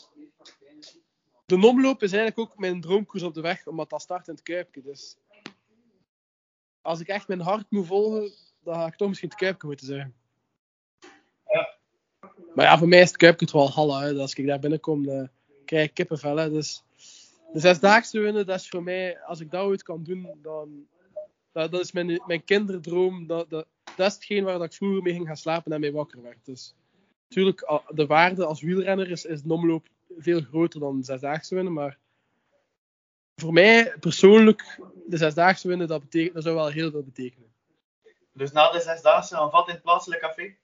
De 1.47 1.67
omloop 1.67 2.03
is 2.03 2.13
eigenlijk 2.13 2.51
ook 2.51 2.59
mijn 2.59 2.81
droomkoers 2.81 3.23
op 3.23 3.35
de 3.35 3.41
weg, 3.41 3.67
omdat 3.67 3.91
dat 3.91 4.03
start 4.03 4.29
in 4.29 4.35
het 4.35 4.43
Kuipje. 4.43 4.83
Dus 4.83 5.17
als 6.81 7.01
ik 7.01 7.09
echt 7.09 7.29
mijn 7.29 7.41
hart 7.41 7.71
moet 7.71 7.87
volgen, 7.87 8.33
dan 8.61 8.75
ga 8.75 8.87
ik 8.87 8.97
toch 8.97 9.09
misschien 9.09 9.29
het 9.29 9.39
Kuipje 9.39 9.67
moeten 9.67 9.87
zeggen. 9.87 10.15
Ja. 11.47 11.76
Maar 12.55 12.65
ja, 12.65 12.79
voor 12.79 12.89
mij 12.89 13.01
is 13.01 13.09
het 13.09 13.17
Kuipke 13.17 13.45
het 13.45 13.53
wel 13.53 13.71
hallo. 13.71 13.99
Hè. 13.99 14.15
Als 14.15 14.35
ik 14.35 14.47
daar 14.47 14.59
binnenkom, 14.59 15.07
dan 15.07 15.29
krijg 15.65 15.89
ik 15.89 15.95
kippenvel. 15.95 16.37
Hè. 16.37 16.51
Dus 16.51 16.83
de 17.53 17.61
zesdaagse 17.61 18.21
winnen, 18.21 18.47
dat 18.47 18.61
is 18.61 18.69
voor 18.69 18.83
mij, 18.83 19.21
als 19.21 19.41
ik 19.41 19.51
dat 19.51 19.65
ooit 19.65 19.83
kan 19.83 20.03
doen, 20.03 20.29
dan 20.43 20.87
dat, 21.53 21.71
dat 21.71 21.81
is 21.81 21.93
mijn, 21.93 22.23
mijn 22.27 22.45
kinderdroom. 22.45 23.27
Dat, 23.27 23.51
dat, 23.51 23.67
dat 23.97 24.07
is 24.07 24.15
hetgeen 24.15 24.45
waar 24.45 24.63
ik 24.63 24.73
vroeger 24.73 25.03
mee 25.03 25.13
ging 25.13 25.27
gaan 25.27 25.37
slapen 25.37 25.73
en 25.73 25.81
mee 25.81 25.93
wakker 25.93 26.23
werd. 26.23 26.45
Dus 26.45 26.75
natuurlijk, 27.29 27.81
de 27.89 28.07
waarde 28.07 28.45
als 28.45 28.61
wielrenner 28.61 29.11
is, 29.11 29.25
is 29.25 29.43
de 29.43 29.53
omloop 29.53 29.87
veel 30.19 30.41
groter 30.41 30.81
dan 30.81 30.99
de 30.99 31.05
zesdaagse 31.05 31.55
winnen. 31.55 31.73
Maar 31.73 31.99
voor 33.35 33.53
mij 33.53 33.95
persoonlijk, 34.01 34.81
de 35.07 35.17
zesdaagse 35.17 35.69
winnen, 35.69 35.89
dat, 35.89 36.01
betekent, 36.01 36.35
dat 36.35 36.43
zou 36.43 36.55
wel 36.55 36.69
heel 36.69 36.91
veel 36.91 37.03
betekenen. 37.03 37.53
Dus 38.33 38.53
na 38.53 38.71
de 38.71 38.81
zesdaagse 38.81 39.37
een 39.37 39.51
vat 39.51 39.69
in 39.69 39.75
het 39.75 39.83
plaatselijk 39.83 40.21
café? 40.21 40.57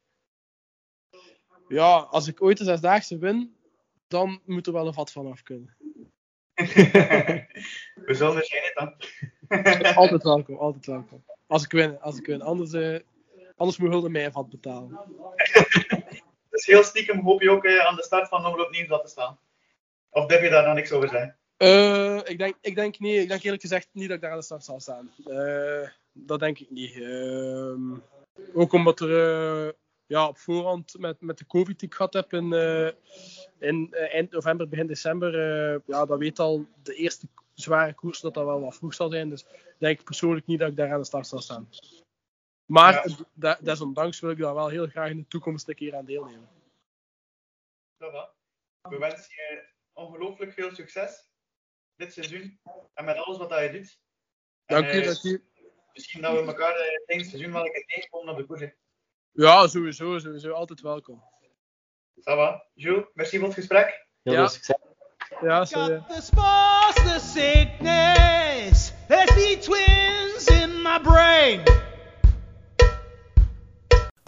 Ja, 1.72 1.96
als 2.10 2.28
ik 2.28 2.42
ooit 2.42 2.58
de 2.58 2.64
zesdaagse 2.64 3.18
win, 3.18 3.56
dan 4.08 4.40
moet 4.44 4.66
er 4.66 4.72
wel 4.72 4.86
een 4.86 4.94
vat 4.94 5.12
vanaf 5.12 5.42
kunnen. 5.42 5.76
We 6.54 8.14
zullen 8.14 8.36
er 8.36 8.44
zijn 8.44 8.72
dan. 8.74 8.94
altijd 9.96 10.22
welkom, 10.22 10.56
altijd 10.56 10.86
welkom. 10.86 11.24
Als 11.46 11.64
ik 11.64 11.70
win, 11.70 12.00
als 12.00 12.18
ik 12.18 12.26
win. 12.26 12.42
Anders, 12.42 12.72
uh, 12.72 12.98
anders 13.56 13.78
moet 13.78 13.88
Hulde 13.88 14.08
mij 14.08 14.24
een 14.24 14.32
vat 14.32 14.50
betalen. 14.50 15.00
dus 16.50 16.66
heel 16.66 16.82
stiekem 16.82 17.20
hoop 17.20 17.42
je 17.42 17.50
ook 17.50 17.64
uh, 17.64 17.86
aan 17.86 17.96
de 17.96 18.02
start 18.02 18.28
van 18.28 18.46
Omloop 18.46 18.70
Nieuws 18.70 19.02
te 19.02 19.08
staan? 19.08 19.38
Of 20.10 20.26
durf 20.26 20.42
je 20.42 20.50
daar 20.50 20.66
nog 20.66 20.74
niks 20.74 20.92
over 20.92 21.08
zijn? 21.08 21.36
Uh, 21.58 22.20
ik, 22.24 22.38
denk, 22.38 22.56
ik 22.60 22.74
denk 22.74 22.98
niet. 22.98 23.22
Ik 23.22 23.28
denk 23.28 23.42
eerlijk 23.42 23.62
gezegd 23.62 23.88
niet 23.92 24.06
dat 24.06 24.16
ik 24.16 24.22
daar 24.22 24.30
aan 24.30 24.38
de 24.38 24.44
start 24.44 24.64
zal 24.64 24.80
staan. 24.80 25.12
dat 26.12 26.40
denk 26.40 26.58
ik 26.58 26.70
niet. 26.70 26.94
Ehm, 26.94 27.94
ook 28.54 28.72
omdat 28.72 29.00
er 29.00 29.74
ja, 30.12 30.28
op 30.28 30.38
voorhand 30.38 30.98
met, 30.98 31.20
met 31.20 31.38
de 31.38 31.46
COVID 31.46 31.78
die 31.78 31.88
ik 31.88 31.94
gehad 31.94 32.12
heb 32.12 32.32
in, 32.32 32.52
uh, 32.52 32.90
in 33.58 33.88
uh, 33.90 34.14
eind 34.14 34.30
november, 34.30 34.68
begin 34.68 34.86
december, 34.86 35.34
uh, 35.34 35.80
ja, 35.86 36.04
dat 36.04 36.18
weet 36.18 36.38
al 36.38 36.66
de 36.82 36.94
eerste 36.94 37.26
zware 37.54 37.94
koers 37.94 38.20
dat 38.20 38.34
dat 38.34 38.44
wel 38.44 38.60
wat 38.60 38.76
vroeg 38.76 38.94
zal 38.94 39.10
zijn. 39.10 39.28
Dus 39.28 39.44
denk 39.78 39.98
ik 39.98 40.04
persoonlijk 40.04 40.46
niet 40.46 40.58
dat 40.58 40.68
ik 40.68 40.76
daar 40.76 40.92
aan 40.92 40.98
de 40.98 41.04
start 41.06 41.26
zal 41.26 41.40
staan. 41.40 41.68
Maar 42.66 43.08
ja. 43.34 43.58
desondanks 43.60 44.20
wil 44.20 44.30
ik 44.30 44.38
daar 44.38 44.54
wel 44.54 44.68
heel 44.68 44.86
graag 44.86 45.10
in 45.10 45.16
de 45.16 45.26
toekomst 45.28 45.68
een 45.68 45.74
keer 45.74 45.96
aan 45.96 46.04
deelnemen. 46.04 46.48
We 48.88 48.98
wensen 48.98 49.34
je 49.34 49.68
ongelooflijk 49.92 50.52
veel 50.52 50.74
succes 50.74 51.30
dit 51.96 52.12
seizoen 52.12 52.60
en 52.94 53.04
met 53.04 53.16
alles 53.16 53.38
wat 53.38 53.50
je 53.50 53.70
doet. 53.72 54.00
Dank 54.64 54.92
u, 54.92 55.02
dank 55.02 55.22
u. 55.22 55.44
Misschien 55.92 56.22
dat 56.22 56.32
we 56.32 56.46
elkaar 56.46 57.02
in 57.06 57.18
het 57.18 57.28
seizoen 57.28 57.52
wel 57.52 57.64
een 57.64 57.72
keer 57.72 57.84
tegenkomen 57.86 58.32
op 58.32 58.38
de 58.38 58.46
koers. 58.46 58.81
Ja, 59.34 59.66
sowieso, 59.66 60.18
sowieso. 60.18 60.52
Altijd 60.52 60.80
welkom. 60.80 61.22
Ça 62.20 62.36
va. 62.36 62.62
Jules, 62.74 63.04
merci 63.14 63.38
voor 63.38 63.46
het 63.46 63.56
gesprek. 63.56 64.06
Heel 64.22 64.34
veel 64.34 64.48
succes. 64.48 64.76
Ja, 65.40 65.64
sorry. 65.64 65.96
Got 65.96 66.08
the 66.08 66.22
spores, 66.22 66.94
the 66.94 67.18
sickness. 67.20 68.92
There's 69.08 69.34
the 69.34 69.58
twins 69.60 70.46
in 70.46 70.82
my 70.82 70.98
brain. 71.02 71.71